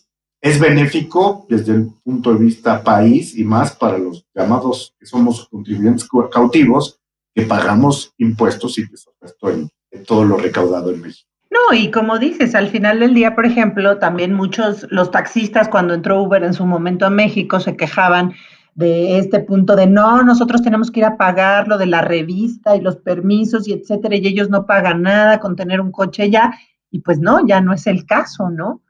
es 0.44 0.60
benéfico 0.60 1.46
desde 1.48 1.72
el 1.72 1.88
punto 2.04 2.34
de 2.34 2.44
vista 2.44 2.84
país 2.84 3.34
y 3.34 3.44
más 3.44 3.74
para 3.74 3.96
los 3.96 4.26
llamados 4.34 4.94
que 5.00 5.06
somos 5.06 5.48
contribuyentes 5.48 6.06
cautivos, 6.30 7.00
que 7.34 7.44
pagamos 7.44 8.12
impuestos 8.18 8.76
y 8.76 8.86
presupuesto 8.86 9.48
en, 9.48 9.70
en 9.90 10.04
todo 10.04 10.26
lo 10.26 10.36
recaudado 10.36 10.90
en 10.92 11.00
México. 11.00 11.30
No, 11.50 11.74
y 11.74 11.90
como 11.90 12.18
dices, 12.18 12.54
al 12.54 12.68
final 12.68 13.00
del 13.00 13.14
día, 13.14 13.34
por 13.34 13.46
ejemplo, 13.46 13.96
también 13.96 14.34
muchos, 14.34 14.86
los 14.90 15.10
taxistas 15.10 15.70
cuando 15.70 15.94
entró 15.94 16.22
Uber 16.22 16.44
en 16.44 16.52
su 16.52 16.66
momento 16.66 17.06
a 17.06 17.10
México 17.10 17.58
se 17.58 17.74
quejaban 17.74 18.34
de 18.74 19.16
este 19.16 19.40
punto 19.40 19.76
de 19.76 19.86
no, 19.86 20.22
nosotros 20.24 20.60
tenemos 20.60 20.90
que 20.90 21.00
ir 21.00 21.06
a 21.06 21.16
pagar 21.16 21.68
lo 21.68 21.78
de 21.78 21.86
la 21.86 22.02
revista 22.02 22.76
y 22.76 22.82
los 22.82 22.96
permisos 22.96 23.66
y 23.66 23.72
etcétera, 23.72 24.16
y 24.16 24.26
ellos 24.26 24.50
no 24.50 24.66
pagan 24.66 25.00
nada 25.00 25.40
con 25.40 25.56
tener 25.56 25.80
un 25.80 25.90
coche 25.90 26.28
ya, 26.28 26.52
y 26.90 26.98
pues 26.98 27.18
no, 27.18 27.46
ya 27.46 27.62
no 27.62 27.72
es 27.72 27.86
el 27.86 28.04
caso, 28.04 28.50
¿no? 28.50 28.82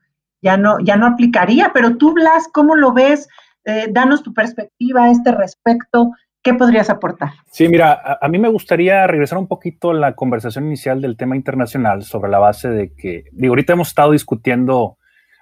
Ya 0.44 0.56
no, 0.58 0.78
ya 0.78 0.96
no 0.96 1.06
aplicaría. 1.06 1.72
Pero 1.74 1.96
tú, 1.96 2.12
Blas, 2.12 2.48
¿cómo 2.52 2.76
lo 2.76 2.92
ves? 2.92 3.28
Eh, 3.64 3.86
danos 3.90 4.22
tu 4.22 4.32
perspectiva 4.34 5.04
a 5.04 5.10
este 5.10 5.32
respecto. 5.32 6.12
¿Qué 6.42 6.52
podrías 6.52 6.90
aportar? 6.90 7.30
Sí, 7.50 7.66
mira, 7.68 8.18
a, 8.20 8.28
mí 8.28 8.38
me 8.38 8.50
gustaría 8.50 9.06
regresar 9.06 9.38
un 9.38 9.48
poquito 9.48 9.90
a 9.90 9.94
la 9.94 10.14
conversación 10.14 10.66
inicial 10.66 11.00
del 11.00 11.16
tema 11.16 11.36
internacional 11.36 12.02
sobre 12.02 12.30
la 12.30 12.38
base 12.38 12.68
de 12.68 12.92
que, 12.94 13.24
digo, 13.32 13.52
ahorita 13.52 13.72
hemos 13.72 13.88
estado 13.88 14.12
discutiendo 14.12 14.98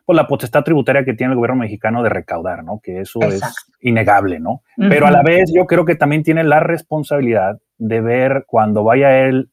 pues, 0.07 0.17
la 0.17 0.29
potestad 0.29 0.63
tributaria 0.63 1.05
que 1.05 1.15
tiene 1.15 1.33
el 1.33 1.39
gobierno 1.39 1.61
mexicano 1.61 2.05
de 2.05 2.09
recaudar, 2.09 2.63
¿no? 2.63 2.79
Que 2.81 3.01
eso 3.01 3.19
es 3.23 3.43
innegable, 3.81 4.39
¿no? 4.39 4.63
Pero 4.77 5.09
a 5.09 5.11
la 5.11 5.25
vez 5.25 5.51
yo 5.53 5.67
creo 5.67 5.85
que 5.85 5.97
también 5.97 6.23
tiene 6.23 6.45
la 6.45 6.61
responsabilidad 6.61 7.59
de 7.85 8.01
ver 8.01 8.45
cuando 8.47 8.85
vaya 8.85 9.27
él, 9.27 9.51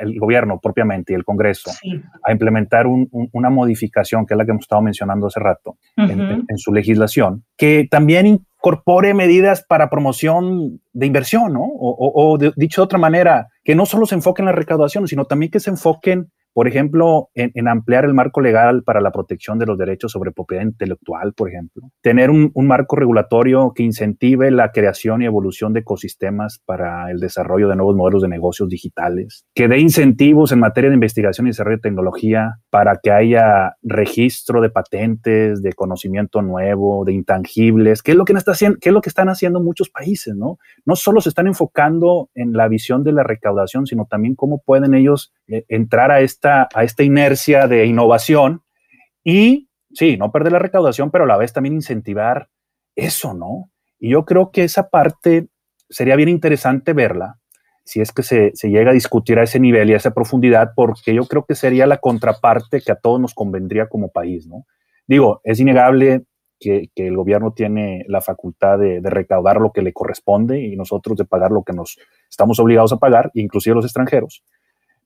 el 0.00 0.18
gobierno 0.20 0.60
propiamente 0.60 1.12
y 1.12 1.16
el 1.16 1.24
Congreso, 1.24 1.72
a 2.22 2.30
implementar 2.30 2.86
una 2.86 3.50
modificación, 3.50 4.24
que 4.24 4.34
es 4.34 4.38
la 4.38 4.44
que 4.44 4.52
hemos 4.52 4.62
estado 4.62 4.82
mencionando 4.82 5.26
hace 5.26 5.40
rato, 5.40 5.78
en, 5.96 6.58
su 6.58 6.72
legislación, 6.72 7.44
que 7.56 7.88
también 7.90 8.26
incorpore 8.26 9.14
medidas 9.14 9.64
para 9.68 9.90
promoción 9.90 10.80
de 10.92 11.06
inversión, 11.06 11.54
¿no? 11.54 11.64
O, 11.64 12.38
dicho 12.56 12.82
de 12.82 12.84
otra 12.84 12.98
manera, 12.98 13.48
que 13.64 13.74
no 13.74 13.84
solo 13.84 14.06
se 14.06 14.14
enfoquen 14.14 14.44
en 14.44 14.52
la 14.52 14.52
recaudación, 14.52 15.08
sino 15.08 15.24
también 15.24 15.50
que 15.50 15.58
se 15.58 15.70
enfoquen 15.70 16.30
por 16.52 16.68
ejemplo, 16.68 17.30
en, 17.34 17.68
ampliar 17.68 18.04
el 18.04 18.14
marco 18.14 18.40
legal 18.40 18.82
para 18.82 19.00
la 19.00 19.10
protección 19.10 19.58
de 19.58 19.66
los 19.66 19.78
derechos 19.78 20.12
sobre 20.12 20.32
propiedad 20.32 20.62
intelectual, 20.62 21.32
por 21.32 21.48
ejemplo. 21.48 21.90
Tener 22.02 22.30
un, 22.30 22.52
marco 22.54 22.96
regulatorio 22.96 23.72
que 23.74 23.82
incentive 23.82 24.50
la 24.50 24.70
creación 24.70 25.20
y 25.20 25.26
evolución 25.26 25.72
de 25.72 25.80
ecosistemas 25.80 26.60
para 26.64 27.10
el 27.10 27.18
desarrollo 27.18 27.68
de 27.68 27.76
nuevos 27.76 27.96
modelos 27.96 28.22
de 28.22 28.28
negocios 28.28 28.68
digitales. 28.68 29.44
Que 29.54 29.68
dé 29.68 29.78
incentivos 29.78 30.52
en 30.52 30.60
materia 30.60 30.90
de 30.90 30.94
investigación 30.94 31.46
y 31.46 31.50
desarrollo 31.50 31.78
de 31.78 31.82
tecnología 31.82 32.58
para 32.70 32.98
que 33.02 33.10
haya 33.10 33.76
registro 33.82 34.60
de 34.60 34.70
patentes, 34.70 35.62
de 35.62 35.72
conocimiento 35.72 36.40
nuevo, 36.40 37.04
de 37.04 37.12
intangibles, 37.12 38.02
que 38.02 38.12
es 38.12 38.16
lo 38.16 38.24
que, 38.24 38.32
está 38.32 38.52
qué 38.80 38.88
es 38.88 38.92
lo 38.92 39.00
que 39.00 39.08
están 39.08 39.28
haciendo 39.28 39.60
muchos 39.60 39.90
países, 39.90 40.34
¿no? 40.36 40.58
No 40.84 40.96
solo 40.96 41.20
se 41.20 41.28
están 41.28 41.46
enfocando 41.46 42.30
en 42.34 42.52
la 42.52 42.68
visión 42.68 43.04
de 43.04 43.12
la 43.12 43.22
recaudación, 43.22 43.86
sino 43.86 44.06
también 44.06 44.34
cómo 44.34 44.62
pueden 44.64 44.94
ellos 44.94 45.32
eh, 45.48 45.64
entrar 45.68 46.10
a 46.10 46.20
este 46.20 46.41
a 46.44 46.84
esta 46.84 47.02
inercia 47.02 47.66
de 47.66 47.86
innovación 47.86 48.62
y, 49.24 49.68
sí, 49.92 50.16
no 50.16 50.32
perder 50.32 50.52
la 50.52 50.58
recaudación, 50.58 51.10
pero 51.10 51.24
a 51.24 51.26
la 51.26 51.36
vez 51.36 51.52
también 51.52 51.74
incentivar 51.74 52.48
eso, 52.96 53.34
¿no? 53.34 53.70
Y 53.98 54.10
yo 54.10 54.24
creo 54.24 54.50
que 54.50 54.64
esa 54.64 54.88
parte 54.88 55.48
sería 55.88 56.16
bien 56.16 56.28
interesante 56.28 56.92
verla, 56.92 57.38
si 57.84 58.00
es 58.00 58.12
que 58.12 58.22
se, 58.22 58.52
llega 58.62 58.90
a 58.90 58.94
discutir 58.94 59.38
a 59.38 59.42
ese 59.42 59.60
nivel 59.60 59.90
y 59.90 59.94
a 59.94 59.96
esa 59.96 60.14
profundidad, 60.14 60.72
porque 60.74 61.14
yo 61.14 61.24
creo 61.26 61.44
que 61.44 61.54
sería 61.54 61.86
la 61.86 61.98
contraparte 61.98 62.80
que 62.80 62.92
a 62.92 62.96
todos 62.96 63.20
nos 63.20 63.34
convendría 63.34 63.88
como 63.88 64.10
país, 64.10 64.46
¿no? 64.46 64.64
Digo, 65.06 65.40
es 65.44 65.60
innegable 65.60 66.24
que, 66.60 66.90
el 66.94 67.16
gobierno 67.16 67.52
tiene 67.52 68.04
la 68.06 68.20
facultad 68.20 68.78
de, 68.78 69.00
de, 69.00 69.10
recaudar 69.10 69.60
lo 69.60 69.72
que 69.72 69.82
le 69.82 69.92
corresponde 69.92 70.60
y 70.60 70.76
nosotros 70.76 71.16
de 71.18 71.24
pagar 71.24 71.50
lo 71.50 71.64
que 71.64 71.72
nos 71.72 71.98
estamos 72.30 72.58
obligados 72.60 72.92
a 72.92 72.98
pagar, 72.98 73.30
inclusive 73.34 73.74
los 73.74 73.84
extranjeros 73.84 74.44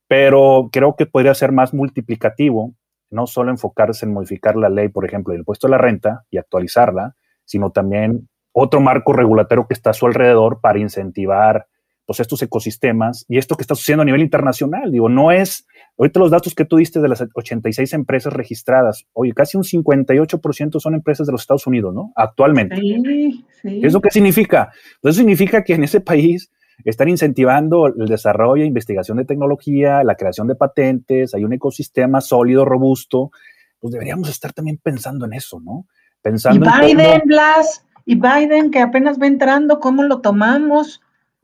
pero 0.07 0.69
creo 0.71 0.95
que 0.95 1.05
podría 1.05 1.33
ser 1.33 1.51
más 1.51 1.73
multiplicativo, 1.73 2.73
no 3.09 3.27
solo 3.27 3.51
enfocarse 3.51 4.05
en 4.05 4.13
modificar 4.13 4.55
la 4.55 4.69
ley, 4.69 4.89
por 4.89 5.05
ejemplo, 5.05 5.31
del 5.31 5.41
impuesto 5.41 5.67
a 5.67 5.69
la 5.69 5.77
renta 5.77 6.25
y 6.29 6.37
actualizarla, 6.37 7.15
sino 7.45 7.71
también 7.71 8.27
otro 8.51 8.79
marco 8.81 9.13
regulatorio 9.13 9.67
que 9.67 9.73
está 9.73 9.91
a 9.91 9.93
su 9.93 10.05
alrededor 10.07 10.59
para 10.61 10.79
incentivar 10.79 11.67
pues 12.07 12.21
estos 12.21 12.41
ecosistemas 12.41 13.25
y 13.27 13.37
esto 13.37 13.55
que 13.55 13.63
está 13.63 13.75
sucediendo 13.75 14.03
a 14.03 14.05
nivel 14.05 14.21
internacional. 14.21 14.91
Digo, 14.91 15.09
no 15.09 15.31
es, 15.31 15.67
ahorita 15.97 16.21
los 16.21 16.31
datos 16.31 16.55
que 16.55 16.63
tú 16.63 16.77
diste 16.77 17.01
de 17.01 17.09
las 17.09 17.23
86 17.33 17.93
empresas 17.93 18.31
registradas, 18.31 19.05
oye, 19.11 19.33
casi 19.33 19.57
un 19.57 19.63
58% 19.63 20.79
son 20.79 20.95
empresas 20.95 21.27
de 21.27 21.33
los 21.33 21.41
Estados 21.41 21.67
Unidos, 21.67 21.93
¿no? 21.93 22.13
Actualmente. 22.15 22.77
Sí, 22.77 23.45
sí. 23.61 23.81
¿Eso 23.83 23.99
qué 23.99 24.09
significa? 24.09 24.71
Pues 25.01 25.15
eso 25.15 25.19
significa 25.19 25.65
que 25.65 25.73
en 25.73 25.83
ese 25.83 25.99
país 25.99 26.49
están 26.83 27.09
incentivando 27.09 27.87
el 27.87 28.07
desarrollo 28.07 28.63
e 28.63 28.67
investigación 28.67 29.17
de 29.17 29.25
tecnología, 29.25 30.03
la 30.03 30.15
creación 30.15 30.47
de 30.47 30.55
patentes, 30.55 31.33
hay 31.33 31.43
un 31.43 31.53
ecosistema 31.53 32.21
sólido, 32.21 32.65
robusto, 32.65 33.31
pues 33.79 33.91
deberíamos 33.91 34.29
estar 34.29 34.53
también 34.53 34.79
pensando 34.81 35.25
en 35.25 35.33
eso, 35.33 35.59
¿no? 35.59 35.85
Pensando 36.21 36.65
y 36.65 36.95
Biden, 36.95 37.21
Blas, 37.25 37.85
y 38.05 38.15
Biden 38.15 38.71
que 38.71 38.79
apenas 38.79 39.19
va 39.21 39.27
entrando, 39.27 39.79
¿cómo 39.79 40.03
lo 40.03 40.21
tomamos? 40.21 41.01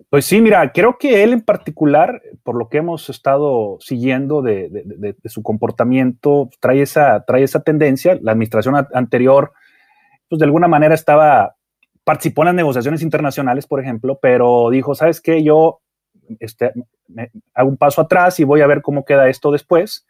Pues 0.10 0.26
sí, 0.26 0.42
mira, 0.42 0.72
creo 0.72 0.98
que 1.00 1.24
él 1.24 1.34
en 1.34 1.42
particular, 1.42 2.22
por 2.44 2.56
lo 2.56 2.70
que 2.70 2.78
hemos 2.78 3.10
estado 3.10 3.78
siguiendo 3.80 4.42
de, 4.42 5.16
su 5.26 5.42
comportamiento, 5.42 6.50
trae 6.60 6.82
esa, 6.82 7.24
trae 7.26 7.44
esa 7.44 7.62
tendencia. 7.62 8.20
La 8.22 8.34
administración 8.34 8.76
anterior, 8.94 9.54
pues 10.30 10.40
de 10.40 10.46
alguna 10.46 10.68
manera 10.68 10.94
estaba, 10.94 11.56
participó 12.04 12.42
en 12.42 12.48
las 12.48 12.56
negociaciones 12.56 13.02
internacionales, 13.02 13.68
por 13.68 13.82
ejemplo, 13.82 14.20
pero 14.22 14.70
dijo, 14.70 14.96
¿sabes 14.96 15.22
qué? 15.22 15.44
Yo 15.44 15.82
este, 16.40 16.72
hago 17.54 17.70
un 17.70 17.78
paso 17.78 18.02
atrás 18.02 18.40
y 18.40 18.44
voy 18.44 18.62
a 18.62 18.68
ver 18.68 18.82
cómo 18.82 19.06
queda 19.06 19.30
esto 19.30 19.52
después. 19.52 20.06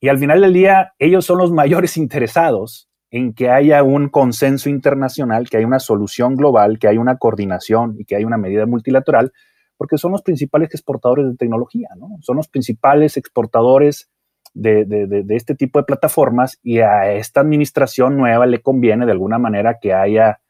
Y 0.00 0.08
al 0.08 0.18
final 0.18 0.40
del 0.40 0.52
día, 0.52 0.94
ellos 0.98 1.24
son 1.24 1.38
los 1.38 1.52
mayores 1.52 1.96
interesados 1.96 2.88
en 3.10 3.34
que 3.34 3.50
haya 3.50 3.82
un 3.82 4.08
consenso 4.08 4.70
internacional, 4.70 5.48
que 5.50 5.58
haya 5.58 5.66
una 5.66 5.80
solución 5.80 6.34
global, 6.34 6.78
que 6.78 6.88
haya 6.88 6.98
una 7.00 7.18
coordinación 7.18 7.96
y 7.98 8.06
que 8.06 8.16
haya 8.16 8.26
una 8.26 8.38
medida 8.38 8.64
multilateral, 8.64 9.32
porque 9.76 9.98
son 9.98 10.12
los 10.12 10.22
principales 10.22 10.70
exportadores 10.72 11.26
de 11.26 11.36
tecnología, 11.36 11.90
¿no? 11.98 12.16
Son 12.22 12.36
los 12.36 12.48
principales 12.48 13.18
exportadores 13.18 14.10
de, 14.54 15.24
este 15.30 15.54
tipo 15.54 15.78
de 15.78 15.84
plataformas 15.84 16.58
y 16.62 16.78
a 16.78 17.12
esta 17.12 17.40
administración 17.40 18.16
nueva 18.16 18.46
le 18.46 18.62
conviene 18.62 19.06
de 19.06 19.12
alguna 19.12 19.38
manera 19.38 19.78
que 19.80 19.92
haya 19.92 20.40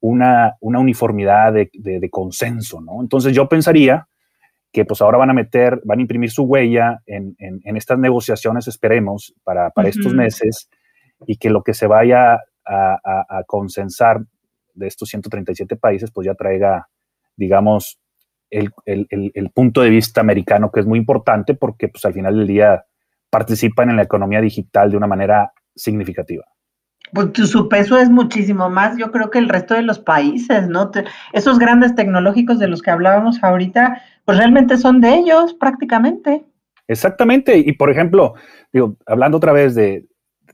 una, 0.00 0.56
uniformidad 0.60 1.52
de, 1.52 2.08
consenso, 2.10 2.80
¿no? 2.80 3.00
Entonces 3.00 3.34
yo 3.34 3.48
pensaría 3.48 4.08
que 4.72 4.84
pues 4.84 5.00
ahora 5.00 5.18
van 5.18 5.30
a 5.30 5.34
meter, 5.34 5.80
van 5.84 5.98
a 5.98 6.02
imprimir 6.02 6.30
su 6.30 6.44
huella 6.44 7.00
en, 7.06 7.36
estas 7.64 7.98
negociaciones, 7.98 8.68
esperemos, 8.68 9.34
para, 9.42 9.72
estos 9.84 10.14
meses, 10.14 10.68
y 11.26 11.36
que 11.36 11.50
lo 11.50 11.62
que 11.62 11.74
se 11.74 11.86
vaya 11.86 12.40
a, 12.64 13.42
consensar 13.46 14.20
de 14.74 14.86
estos 14.86 15.08
137 15.08 15.76
países, 15.76 16.10
pues 16.12 16.26
ya 16.26 16.34
traiga, 16.34 16.88
digamos, 17.36 17.98
el, 18.50 19.50
punto 19.52 19.82
de 19.82 19.90
vista 19.90 20.20
americano, 20.20 20.70
que 20.70 20.80
es 20.80 20.86
muy 20.86 20.98
importante 20.98 21.54
porque 21.54 21.88
pues 21.88 22.04
al 22.04 22.14
final 22.14 22.36
del 22.36 22.46
día 22.46 22.84
participan 23.30 23.90
en 23.90 23.96
la 23.96 24.02
economía 24.02 24.40
digital 24.40 24.90
de 24.90 24.96
una 24.96 25.06
manera 25.06 25.52
significativa. 25.74 26.44
Pues 27.12 27.30
su 27.48 27.68
peso 27.68 27.98
es 27.98 28.10
muchísimo 28.10 28.68
más, 28.70 28.96
yo 28.96 29.10
creo 29.10 29.30
que 29.30 29.38
el 29.38 29.48
resto 29.48 29.74
de 29.74 29.82
los 29.82 29.98
países, 29.98 30.68
¿no? 30.68 30.90
Esos 31.32 31.58
grandes 31.58 31.94
tecnológicos 31.94 32.58
de 32.58 32.68
los 32.68 32.82
que 32.82 32.90
hablábamos 32.90 33.42
ahorita, 33.42 34.02
pues 34.24 34.38
realmente 34.38 34.76
son 34.76 35.00
de 35.00 35.14
ellos 35.14 35.54
prácticamente. 35.54 36.44
Exactamente, 36.86 37.58
y 37.58 37.72
por 37.72 37.90
ejemplo, 37.90 38.34
digo, 38.72 38.96
hablando 39.06 39.36
otra 39.36 39.52
vez 39.52 39.74
de, 39.74 40.06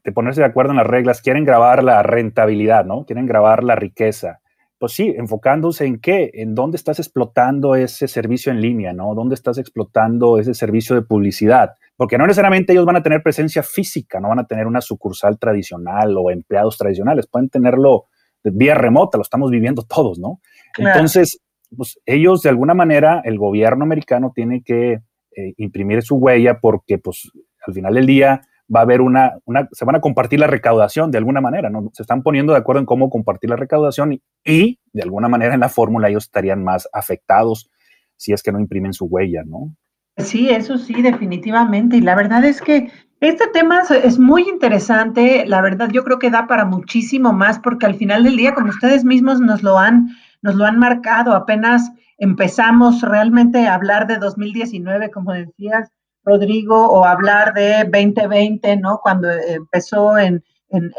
de 0.04 0.12
ponerse 0.12 0.40
de 0.40 0.46
acuerdo 0.46 0.72
en 0.72 0.78
las 0.78 0.86
reglas, 0.86 1.22
quieren 1.22 1.44
grabar 1.44 1.82
la 1.82 2.02
rentabilidad, 2.02 2.84
¿no? 2.84 3.04
Quieren 3.04 3.26
grabar 3.26 3.64
la 3.64 3.76
riqueza. 3.76 4.40
Pues 4.78 4.92
sí, 4.92 5.14
enfocándose 5.16 5.86
en 5.86 6.00
qué, 6.00 6.30
en 6.34 6.54
dónde 6.54 6.76
estás 6.76 6.98
explotando 6.98 7.74
ese 7.74 8.08
servicio 8.08 8.52
en 8.52 8.60
línea, 8.60 8.92
¿no? 8.92 9.14
¿Dónde 9.14 9.34
estás 9.34 9.58
explotando 9.58 10.38
ese 10.38 10.52
servicio 10.52 10.96
de 10.96 11.02
publicidad? 11.02 11.70
Porque 11.96 12.18
no 12.18 12.26
necesariamente 12.26 12.72
ellos 12.72 12.84
van 12.84 12.96
a 12.96 13.02
tener 13.02 13.22
presencia 13.22 13.62
física, 13.62 14.20
no 14.20 14.28
van 14.28 14.40
a 14.40 14.46
tener 14.46 14.66
una 14.66 14.80
sucursal 14.80 15.38
tradicional 15.38 16.16
o 16.18 16.30
empleados 16.30 16.76
tradicionales, 16.76 17.26
pueden 17.28 17.48
tenerlo 17.48 18.06
vía 18.42 18.74
remota, 18.74 19.16
lo 19.16 19.22
estamos 19.22 19.50
viviendo 19.50 19.82
todos, 19.82 20.18
¿no? 20.18 20.40
Entonces, 20.76 21.40
pues 21.74 21.98
ellos 22.04 22.42
de 22.42 22.50
alguna 22.50 22.74
manera, 22.74 23.22
el 23.24 23.38
gobierno 23.38 23.84
americano 23.84 24.32
tiene 24.34 24.62
que 24.62 24.92
eh, 25.36 25.54
imprimir 25.56 26.02
su 26.02 26.16
huella 26.16 26.60
porque 26.60 26.98
pues 26.98 27.30
al 27.66 27.74
final 27.74 27.94
del 27.94 28.06
día 28.06 28.42
va 28.74 28.80
a 28.80 28.82
haber 28.82 29.00
una, 29.00 29.34
una, 29.44 29.68
se 29.72 29.84
van 29.84 29.96
a 29.96 30.00
compartir 30.00 30.40
la 30.40 30.46
recaudación 30.46 31.10
de 31.10 31.18
alguna 31.18 31.40
manera, 31.40 31.70
¿no? 31.70 31.90
Se 31.92 32.02
están 32.02 32.22
poniendo 32.22 32.52
de 32.52 32.58
acuerdo 32.58 32.80
en 32.80 32.86
cómo 32.86 33.10
compartir 33.10 33.50
la 33.50 33.56
recaudación 33.56 34.20
y, 34.44 34.78
de 34.92 35.02
alguna 35.02 35.28
manera 35.28 35.54
en 35.54 35.60
la 35.60 35.68
fórmula 35.68 36.08
ellos 36.08 36.24
estarían 36.24 36.62
más 36.62 36.88
afectados 36.92 37.70
si 38.16 38.32
es 38.32 38.42
que 38.42 38.52
no 38.52 38.60
imprimen 38.60 38.92
su 38.92 39.06
huella, 39.06 39.42
¿no? 39.44 39.74
Sí, 40.16 40.48
eso 40.48 40.78
sí, 40.78 41.02
definitivamente. 41.02 41.96
Y 41.96 42.00
la 42.00 42.14
verdad 42.14 42.44
es 42.44 42.62
que 42.62 42.90
este 43.20 43.48
tema 43.48 43.82
es 44.02 44.18
muy 44.18 44.48
interesante. 44.48 45.44
La 45.46 45.60
verdad, 45.60 45.90
yo 45.90 46.04
creo 46.04 46.18
que 46.18 46.30
da 46.30 46.46
para 46.46 46.64
muchísimo 46.64 47.32
más, 47.32 47.58
porque 47.58 47.86
al 47.86 47.96
final 47.96 48.22
del 48.22 48.36
día, 48.36 48.54
como 48.54 48.68
ustedes 48.68 49.04
mismos 49.04 49.40
nos 49.40 49.62
lo 49.62 49.78
han, 49.78 50.10
nos 50.40 50.54
lo 50.54 50.64
han 50.64 50.78
marcado, 50.78 51.34
apenas 51.34 51.90
empezamos 52.18 53.02
realmente 53.02 53.66
a 53.66 53.74
hablar 53.74 54.06
de 54.06 54.18
2019, 54.18 55.10
como 55.10 55.32
decías, 55.32 55.90
Rodrigo, 56.24 56.88
o 56.88 57.04
hablar 57.04 57.52
de 57.54 57.84
2020, 57.84 58.76
¿no? 58.76 59.00
Cuando 59.02 59.28
empezó 59.30 60.18
en, 60.18 60.42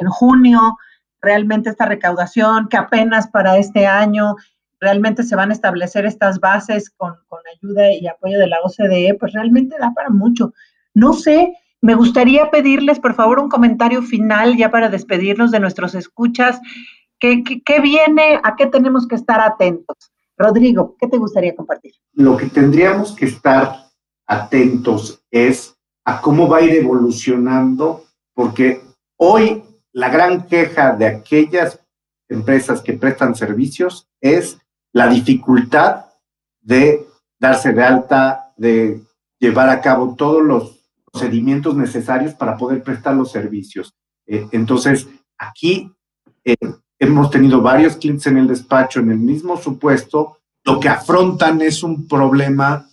junio 0.08 0.60
realmente 1.22 1.70
esta 1.70 1.86
recaudación, 1.86 2.70
que 2.70 2.78
apenas 2.78 3.28
para 3.28 3.58
este 3.58 3.88
año 3.88 4.36
realmente 4.80 5.24
se 5.24 5.36
van 5.36 5.50
a 5.50 5.54
establecer 5.54 6.06
estas 6.06 6.40
bases 6.40 6.90
con, 6.92 7.16
con, 7.28 7.40
ayuda 7.56 7.92
y 7.92 8.08
apoyo 8.08 8.40
de 8.40 8.48
la 8.48 8.58
OCDE, 8.64 9.18
pues 9.20 9.34
realmente 9.34 9.76
da 9.80 9.92
para 9.94 10.10
mucho. 10.10 10.54
No 10.94 11.14
sé, 11.14 11.54
me 11.82 11.96
gustaría 11.96 12.52
pedirles, 12.52 13.00
por 13.00 13.16
favor, 13.16 13.40
un 13.40 13.50
comentario 13.50 14.02
final 14.02 14.56
ya 14.56 14.70
para 14.70 14.90
despedirnos 14.90 15.52
de 15.52 15.60
nuestros 15.60 15.96
escuchas. 15.96 16.62
¿Qué, 17.20 17.44
qué, 17.44 17.62
qué 17.64 17.82
viene? 17.82 18.40
¿A 18.44 18.56
qué 18.56 18.68
tenemos 18.68 19.08
que 19.08 19.16
estar 19.16 19.42
atentos? 19.42 19.98
Rodrigo, 20.38 20.96
¿qué 21.00 21.08
te 21.08 21.18
gustaría 21.18 21.56
compartir? 21.56 21.94
Lo 22.14 22.38
que 22.38 22.48
tendríamos 22.48 23.16
que 23.16 23.26
estar 23.26 23.85
atentos 24.28 25.24
es 25.32 25.76
a 26.04 26.22
cómo 26.22 26.48
va 26.48 26.58
a 26.58 26.62
ir 26.62 26.72
evolucionando, 26.76 28.06
porque 28.34 28.82
hoy 29.18 29.64
la 29.92 30.10
gran 30.10 30.48
queja 30.48 30.94
de 30.96 31.08
aquellas 31.08 31.80
empresas 32.30 32.82
que 32.82 32.94
prestan 32.94 33.36
servicios 33.36 34.08
es 34.22 34.58
la 34.94 35.08
dificultad 35.08 36.06
de 36.62 37.08
darse 37.40 37.74
de 37.74 37.84
alta, 37.84 38.54
de 38.58 39.02
llevar 39.40 39.70
a 39.70 39.82
cabo 39.82 40.16
todos 40.16 40.44
los 40.44 40.80
procedimientos 41.12 41.76
necesarios 41.76 42.34
para 42.34 42.58
poder 42.58 42.84
prestar 42.84 43.16
los 43.16 43.32
servicios. 43.32 43.94
Eh, 44.26 44.48
entonces, 44.52 45.08
aquí 45.38 45.92
eh, 46.44 46.56
hemos 47.00 47.30
tenido 47.30 47.62
varios 47.62 47.98
clientes 47.98 48.28
en 48.28 48.38
el 48.38 48.48
despacho 48.48 49.00
en 49.00 49.12
el 49.12 49.20
mismo 49.20 49.58
supuesto. 49.58 50.40
Lo 50.64 50.80
que 50.80 50.90
afrontan 50.90 51.62
es 51.62 51.84
un 51.84 52.08
problema 52.08 52.90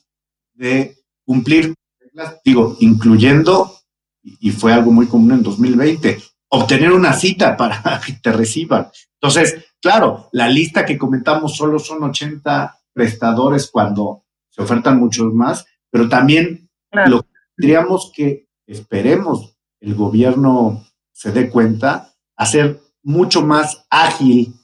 de 0.55 1.02
cumplir 1.25 1.75
reglas, 1.99 2.41
digo, 2.45 2.77
incluyendo, 2.81 3.79
y 4.23 4.51
fue 4.51 4.73
algo 4.73 4.93
muy 4.93 5.07
común 5.07 5.33
en 5.33 5.43
2020, 5.43 6.23
obtener 6.49 6.93
una 6.93 7.13
cita 7.13 7.57
para 7.57 8.01
que 8.07 8.15
te 8.15 8.33
reciban. 8.33 8.89
Entonces, 9.21 9.65
claro, 9.81 10.29
la 10.33 10.49
lista 10.49 10.85
que 10.85 10.99
comentamos 10.99 11.57
solo 11.57 11.79
son 11.79 12.03
80 12.03 12.79
prestadores 12.93 13.71
cuando 13.71 14.25
se 14.51 14.63
ofertan 14.63 14.99
muchos 14.99 15.33
más, 15.33 15.65
pero 15.91 16.09
también 16.09 16.69
lo 17.07 17.23
que 17.23 17.29
tendríamos 17.57 18.13
que, 18.15 18.49
esperemos, 18.67 19.57
el 19.81 19.95
gobierno 19.95 20.85
se 21.13 21.33
dé 21.33 21.49
cuenta, 21.49 22.13
hacer 22.37 22.81
mucho 23.03 23.43
más 23.43 23.85
ágil 23.91 24.55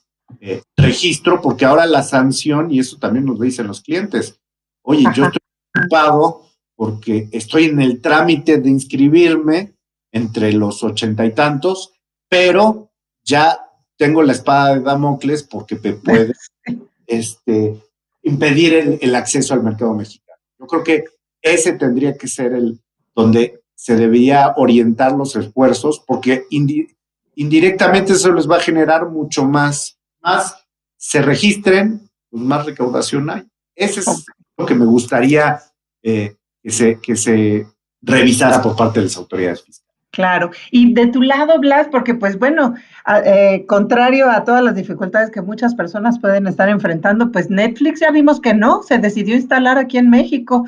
eh, 0.40 0.62
registro, 0.76 1.40
porque 1.40 1.64
ahora 1.64 1.86
la 1.86 2.02
sanción, 2.02 2.70
y 2.70 2.80
eso 2.80 2.98
también 2.98 3.24
nos 3.24 3.40
dicen 3.40 3.66
los 3.66 3.80
clientes, 3.80 4.40
oye, 4.82 5.04
yo 5.14 5.24
estoy 5.24 5.40
ocupado 5.74 6.47
porque 6.78 7.28
estoy 7.32 7.64
en 7.64 7.82
el 7.82 8.00
trámite 8.00 8.58
de 8.58 8.70
inscribirme 8.70 9.74
entre 10.12 10.52
los 10.52 10.84
ochenta 10.84 11.26
y 11.26 11.32
tantos, 11.32 11.92
pero 12.28 12.92
ya 13.24 13.58
tengo 13.96 14.22
la 14.22 14.30
espada 14.30 14.76
de 14.76 14.82
Damocles 14.82 15.42
porque 15.42 15.74
me 15.82 15.92
puede 16.04 16.34
este, 17.04 17.82
impedir 18.22 18.98
el, 19.00 19.14
acceso 19.16 19.54
al 19.54 19.64
mercado 19.64 19.92
mexicano. 19.92 20.38
Yo 20.56 20.66
creo 20.68 20.84
que 20.84 21.04
ese 21.42 21.72
tendría 21.72 22.16
que 22.16 22.28
ser 22.28 22.52
el 22.52 22.80
donde 23.12 23.60
se 23.74 23.96
debería 23.96 24.54
orientar 24.56 25.10
los 25.10 25.34
esfuerzos, 25.34 26.04
porque 26.06 26.44
indirectamente 27.34 28.12
eso 28.12 28.32
les 28.32 28.48
va 28.48 28.58
a 28.58 28.60
generar 28.60 29.08
mucho 29.08 29.44
más, 29.44 29.98
más 30.20 30.64
se 30.96 31.22
registren, 31.22 32.08
pues 32.30 32.40
más 32.40 32.66
recaudación 32.66 33.28
hay. 33.30 33.42
Ese 33.74 33.98
es 33.98 34.26
lo 34.56 34.64
que 34.64 34.76
me 34.76 34.86
gustaría 34.86 35.60
eh, 36.04 36.37
que 36.62 36.70
se, 36.70 37.00
que 37.00 37.16
se 37.16 37.66
revisara 38.02 38.62
por 38.62 38.76
parte 38.76 39.00
de 39.00 39.06
las 39.06 39.16
autoridades 39.16 39.64
fiscales. 39.64 39.88
Claro. 40.10 40.50
Y 40.70 40.94
de 40.94 41.08
tu 41.08 41.22
lado, 41.22 41.60
Blas, 41.60 41.88
porque 41.90 42.14
pues 42.14 42.38
bueno, 42.38 42.74
eh, 43.24 43.64
contrario 43.68 44.30
a 44.30 44.42
todas 44.42 44.64
las 44.64 44.74
dificultades 44.74 45.30
que 45.30 45.42
muchas 45.42 45.74
personas 45.74 46.18
pueden 46.18 46.46
estar 46.46 46.68
enfrentando, 46.68 47.30
pues 47.30 47.50
Netflix 47.50 48.00
ya 48.00 48.10
vimos 48.10 48.40
que 48.40 48.54
no, 48.54 48.82
se 48.82 48.98
decidió 48.98 49.36
instalar 49.36 49.78
aquí 49.78 49.98
en 49.98 50.10
México, 50.10 50.64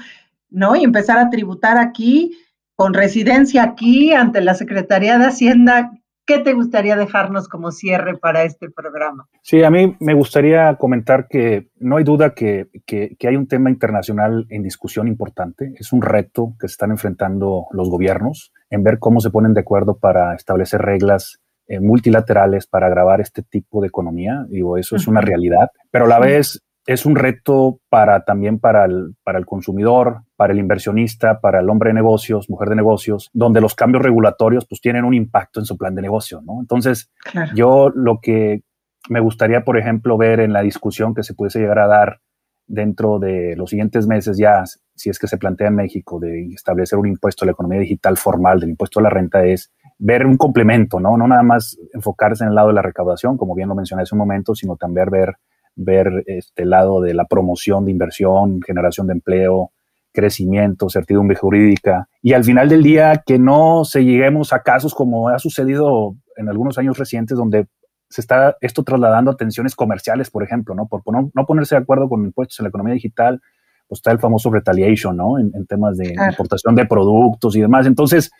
¿no? 0.50 0.76
Y 0.76 0.85
empezar 0.85 1.18
a 1.18 1.31
tributar 1.31 1.79
aquí, 1.79 2.38
con 2.76 2.94
residencia 2.94 3.62
aquí, 3.62 4.12
ante 4.12 4.40
la 4.40 4.55
Secretaría 4.55 5.18
de 5.18 5.26
Hacienda. 5.26 5.90
¿Qué 6.30 6.38
te 6.38 6.52
gustaría 6.52 6.94
dejarnos 6.94 7.48
como 7.48 7.72
cierre 7.72 8.16
para 8.16 8.44
este 8.44 8.70
programa? 8.70 9.26
Sí, 9.42 9.64
a 9.64 9.70
mí 9.70 9.96
me 9.98 10.14
gustaría 10.14 10.76
comentar 10.76 11.26
que 11.26 11.70
no 11.80 11.96
hay 11.96 12.04
duda 12.04 12.34
que, 12.34 12.68
que, 12.86 13.16
hay 13.26 13.34
un 13.34 13.48
tema 13.48 13.68
internacional 13.68 14.46
en 14.48 14.62
discusión 14.62 15.08
importante. 15.08 15.74
Es 15.76 15.92
un 15.92 16.02
reto 16.02 16.54
que 16.60 16.68
se 16.68 16.74
están 16.74 16.92
enfrentando 16.92 17.66
los 17.72 17.90
gobiernos 17.90 18.52
en 18.70 18.84
ver 18.84 19.00
cómo 19.00 19.18
se 19.18 19.30
ponen 19.30 19.54
de 19.54 19.62
acuerdo 19.62 19.98
para 19.98 20.36
establecer 20.36 20.80
reglas 20.82 21.40
eh, 21.66 21.80
multilaterales 21.80 22.68
para 22.68 22.88
grabar 22.88 23.20
este 23.20 23.42
tipo 23.42 23.80
de 23.80 23.88
economía. 23.88 24.46
Digo, 24.48 24.76
eso 24.76 24.94
es 24.94 25.08
una 25.08 25.20
realidad, 25.20 25.70
pero 25.90 26.04
a 26.04 26.08
la 26.08 26.20
vez 26.20 26.62
es 26.86 27.06
un 27.06 27.16
reto 27.16 27.80
para 27.88 28.24
también 28.24 28.60
para 28.60 28.84
el, 28.84 29.16
para 29.24 29.40
el 29.40 29.46
consumidor, 29.46 30.22
para 30.40 30.55
el 30.55 30.59
inversionista, 30.59 31.38
para 31.38 31.61
el 31.61 31.68
hombre 31.68 31.90
de 31.90 31.94
negocios, 31.96 32.48
mujer 32.48 32.70
de 32.70 32.76
negocios, 32.76 33.29
donde 33.35 33.61
los 33.61 33.74
cambios 33.74 34.03
regulatorios 34.03 34.64
pues 34.66 34.81
tienen 34.81 35.05
un 35.05 35.12
impacto 35.12 35.61
en 35.61 35.66
su 35.66 35.76
plan 35.76 35.94
de 35.94 36.00
negocio, 36.00 36.40
¿no? 36.40 36.61
Entonces, 36.61 37.11
yo 37.55 37.90
lo 37.94 38.20
que 38.22 38.62
me 39.11 39.20
gustaría, 39.20 39.66
por 39.66 39.76
ejemplo, 39.76 40.16
ver 40.16 40.40
en 40.40 40.55
la 40.55 40.62
discusión 40.62 41.14
que 41.14 41.24
se 41.24 41.35
pudiese 41.35 41.59
llegar 41.59 41.81
a 41.81 41.88
dar 41.88 42.20
dentro 42.66 43.18
de 43.18 43.55
los 43.55 43.68
siguientes 43.68 44.07
meses 44.07 44.38
ya, 44.38 44.64
si 44.94 45.11
es 45.11 45.18
que 45.18 45.26
se 45.26 45.37
plantea 45.37 45.68
en 45.68 45.76
México 45.76 46.18
de 46.18 46.46
establecer 46.55 46.98
un 46.98 47.09
impuesto 47.09 47.44
a 47.44 47.46
la 47.46 47.53
economía 47.53 47.81
digital 47.81 48.16
formal, 48.16 48.61
del 48.61 48.70
impuesto 48.70 48.98
a 48.98 49.03
la 49.03 49.11
renta, 49.11 49.44
es 49.44 49.70
ver 49.98 50.24
un 50.24 50.38
complemento, 50.38 51.00
¿no? 51.00 51.18
No 51.18 51.29
nada 51.29 51.42
más 51.42 51.79
enfocarse 51.92 52.44
en 52.44 52.48
el 52.48 52.55
lado 52.55 52.68
de 52.68 52.74
la 52.76 52.83
recaudación, 52.83 53.37
como 53.37 53.55
bien 53.55 53.68
lo 53.68 53.74
mencioné 53.74 54.05
hace 54.05 54.14
un 54.14 54.20
momento, 54.20 54.55
sino 54.55 54.76
también 54.76 55.11
ver 55.11 55.35
ver 55.76 56.24
este 56.26 56.64
lado 56.64 57.03
de 57.03 57.12
la 57.12 57.26
promoción 57.26 57.85
de 57.85 57.90
inversión, 57.90 58.61
generación 58.62 59.07
de 59.07 59.12
empleo, 59.12 59.72
crecimiento, 60.20 60.90
certidumbre 60.90 61.37
jurídica 61.37 62.09
y 62.22 62.35
al 62.35 62.44
final 62.44 62.68
del 62.68 62.83
día 62.83 63.22
que 63.24 63.38
no 63.38 63.85
se 63.85 64.04
lleguemos 64.04 64.52
a 64.52 64.62
casos 64.62 64.94
como 64.94 65.28
ha 65.28 65.38
sucedido 65.38 66.14
en 66.37 66.48
algunos 66.48 66.76
años 66.78 66.98
recientes 66.98 67.38
donde 67.38 67.66
se 68.11 68.20
está 68.20 68.56
esto 68.61 68.83
trasladando 68.83 69.30
a 69.30 69.37
tensiones 69.37 69.74
comerciales, 69.74 70.30
por 70.30 70.42
ejemplo, 70.42 70.74
¿no? 70.74 70.87
Por 70.88 71.02
no, 71.06 71.46
ponerse 71.46 71.76
de 71.76 71.83
acuerdo 71.83 72.09
con 72.09 72.24
impuestos 72.24 72.59
en 72.59 72.64
la 72.64 72.68
economía 72.68 72.94
digital, 72.94 73.40
pues 73.88 73.98
está 73.98 74.11
el 74.11 74.18
famoso 74.18 74.50
retaliation, 74.50 75.16
¿no? 75.16 75.38
En, 75.38 75.66
temas 75.66 75.96
de 75.96 76.14
importación 76.30 76.74
de 76.74 76.87
productos 76.87 77.56
y 77.56 77.61
demás. 77.61 77.87
Entonces, 77.87 78.30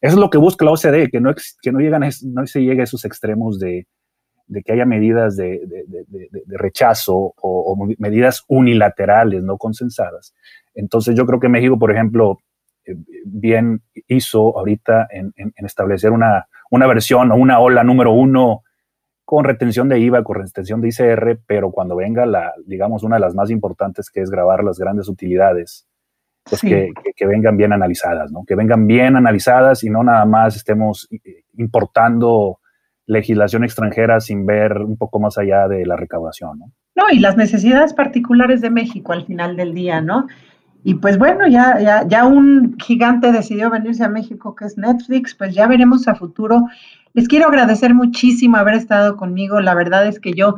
eso 0.00 0.14
es 0.14 0.16
lo 0.16 0.30
que 0.30 0.38
busca 0.38 0.64
la 0.64 0.72
OCDE, 0.72 1.10
que 1.10 1.20
no, 1.20 1.32
que 1.62 1.72
no, 1.72 1.78
llegan 1.78 2.02
no 2.24 2.46
se 2.46 2.60
llegue 2.60 2.80
a 2.80 2.84
esos 2.84 3.04
extremos 3.04 3.58
de, 3.60 3.86
de 4.50 4.62
que 4.64 4.72
haya 4.72 4.84
medidas 4.84 5.36
de, 5.36 5.60
rechazo 6.48 7.34
o, 7.40 7.88
medidas 7.98 8.44
unilaterales, 8.48 9.44
no 9.44 9.56
consensadas. 9.56 10.34
Entonces 10.74 11.14
yo 11.16 11.24
creo 11.24 11.38
que 11.38 11.48
México, 11.48 11.78
por 11.78 11.92
ejemplo, 11.92 12.40
eh, 12.84 12.96
bien 13.24 13.82
hizo 14.08 14.58
ahorita 14.58 15.08
en, 15.10 15.32
establecer 15.56 16.10
una, 16.10 16.48
una, 16.70 16.88
versión 16.88 17.30
o 17.30 17.36
una 17.36 17.60
ola 17.60 17.84
número 17.84 18.12
uno 18.12 18.62
con 19.24 19.44
retención 19.44 19.88
de 19.88 20.00
IVA, 20.00 20.24
con 20.24 20.40
retención 20.42 20.80
de 20.80 20.88
ICR, 20.88 21.38
pero 21.46 21.70
cuando 21.70 21.94
venga 21.94 22.26
la, 22.26 22.52
digamos, 22.66 23.04
una 23.04 23.16
de 23.16 23.20
las 23.20 23.36
más 23.36 23.50
importantes 23.50 24.10
que 24.10 24.20
es 24.20 24.30
grabar 24.30 24.64
las 24.64 24.80
grandes 24.80 25.08
utilidades, 25.08 25.86
pues 26.42 26.60
que, 26.60 26.90
que, 27.14 27.26
vengan 27.26 27.56
bien 27.56 27.72
analizadas, 27.72 28.32
¿no? 28.32 28.44
Que 28.44 28.56
vengan 28.56 28.88
bien 28.88 29.14
analizadas 29.14 29.84
y 29.84 29.90
no 29.90 30.02
nada 30.02 30.24
más 30.24 30.56
estemos 30.56 31.06
eh, 31.12 31.44
importando 31.58 32.59
legislación 33.10 33.64
extranjera 33.64 34.20
sin 34.20 34.46
ver 34.46 34.78
un 34.78 34.96
poco 34.96 35.18
más 35.18 35.36
allá 35.36 35.66
de 35.66 35.84
la 35.84 35.96
recaudación, 35.96 36.60
¿no? 36.60 36.72
No, 36.94 37.04
y 37.10 37.18
las 37.18 37.36
necesidades 37.36 37.92
particulares 37.92 38.60
de 38.60 38.70
México 38.70 39.12
al 39.12 39.26
final 39.26 39.56
del 39.56 39.74
día, 39.74 40.00
¿no? 40.00 40.26
Y 40.84 40.94
pues 40.94 41.18
bueno, 41.18 41.46
ya, 41.48 41.78
ya, 41.80 42.06
ya 42.06 42.24
un 42.24 42.76
gigante 42.78 43.32
decidió 43.32 43.68
venirse 43.68 44.04
a 44.04 44.08
México, 44.08 44.54
que 44.54 44.64
es 44.64 44.78
Netflix, 44.78 45.34
pues 45.34 45.54
ya 45.54 45.66
veremos 45.66 46.06
a 46.08 46.14
futuro. 46.14 46.66
Les 47.12 47.26
quiero 47.26 47.48
agradecer 47.48 47.94
muchísimo 47.94 48.56
haber 48.56 48.74
estado 48.74 49.16
conmigo. 49.16 49.60
La 49.60 49.74
verdad 49.74 50.06
es 50.06 50.20
que 50.20 50.32
yo 50.32 50.54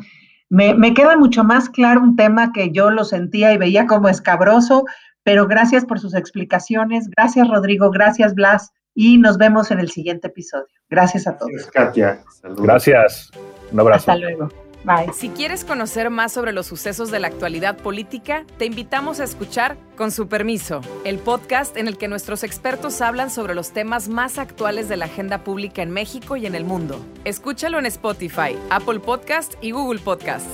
me, 0.51 0.75
me 0.75 0.95
queda 0.95 1.17
mucho 1.17 1.45
más 1.45 1.71
claro 1.71 2.03
un 2.03 2.17
tema 2.17 2.53
que 2.53 2.71
yo 2.71 2.91
lo 2.91 3.05
sentía 3.05 3.53
y 3.53 3.59
veía 3.59 3.87
como 3.87 4.09
escabroso, 4.09 4.85
pero 5.25 5.47
gracias 5.47 5.85
por 5.87 5.99
sus 5.99 6.15
explicaciones. 6.15 7.09
Gracias, 7.17 7.49
Rodrigo. 7.49 7.91
Gracias, 7.91 8.35
Blas 8.35 8.73
y 8.94 9.18
nos 9.18 9.38
vemos 9.38 9.70
en 9.70 9.81
el 9.81 9.90
siguiente 9.90 10.28
episodio. 10.28 10.66
Gracias 10.88 11.26
a 11.26 11.37
todos. 11.37 11.50
Gracias, 11.50 11.70
Katia. 11.70 12.24
Gracias. 12.42 13.31
Un 13.72 13.81
abrazo. 13.81 14.11
Hasta 14.11 14.16
luego. 14.16 14.48
Bye. 14.85 15.12
Si 15.14 15.28
quieres 15.28 15.64
conocer 15.64 16.11
más 16.11 16.33
sobre 16.33 16.52
los 16.52 16.66
sucesos 16.66 17.12
de 17.12 17.20
la 17.20 17.28
actualidad 17.28 17.76
política, 17.76 18.44
te 18.59 18.66
invitamos 18.66 19.20
a 19.20 19.24
escuchar 19.24 19.76
Con 19.96 20.11
su 20.11 20.26
permiso, 20.26 20.81
el 21.05 21.18
podcast 21.18 21.76
en 21.76 21.87
el 21.87 21.96
que 21.96 22.09
nuestros 22.09 22.42
expertos 22.42 23.00
hablan 23.00 23.31
sobre 23.31 23.55
los 23.55 23.70
temas 23.70 24.09
más 24.09 24.38
actuales 24.38 24.88
de 24.88 24.96
la 24.96 25.05
agenda 25.05 25.44
pública 25.44 25.83
en 25.83 25.90
México 25.90 26.37
y 26.37 26.46
en 26.46 26.57
el 26.57 26.64
mundo. 26.64 26.98
Escúchalo 27.24 27.78
en 27.78 27.87
Spotify, 27.87 28.59
Apple 28.70 28.98
Podcast 28.98 29.55
y 29.61 29.70
Google 29.70 30.00
Podcast. 30.00 30.48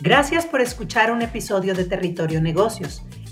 Gracias 0.00 0.44
por 0.46 0.60
escuchar 0.60 1.12
un 1.12 1.22
episodio 1.22 1.74
de 1.74 1.84
Territorio 1.84 2.42
Negocios 2.42 3.02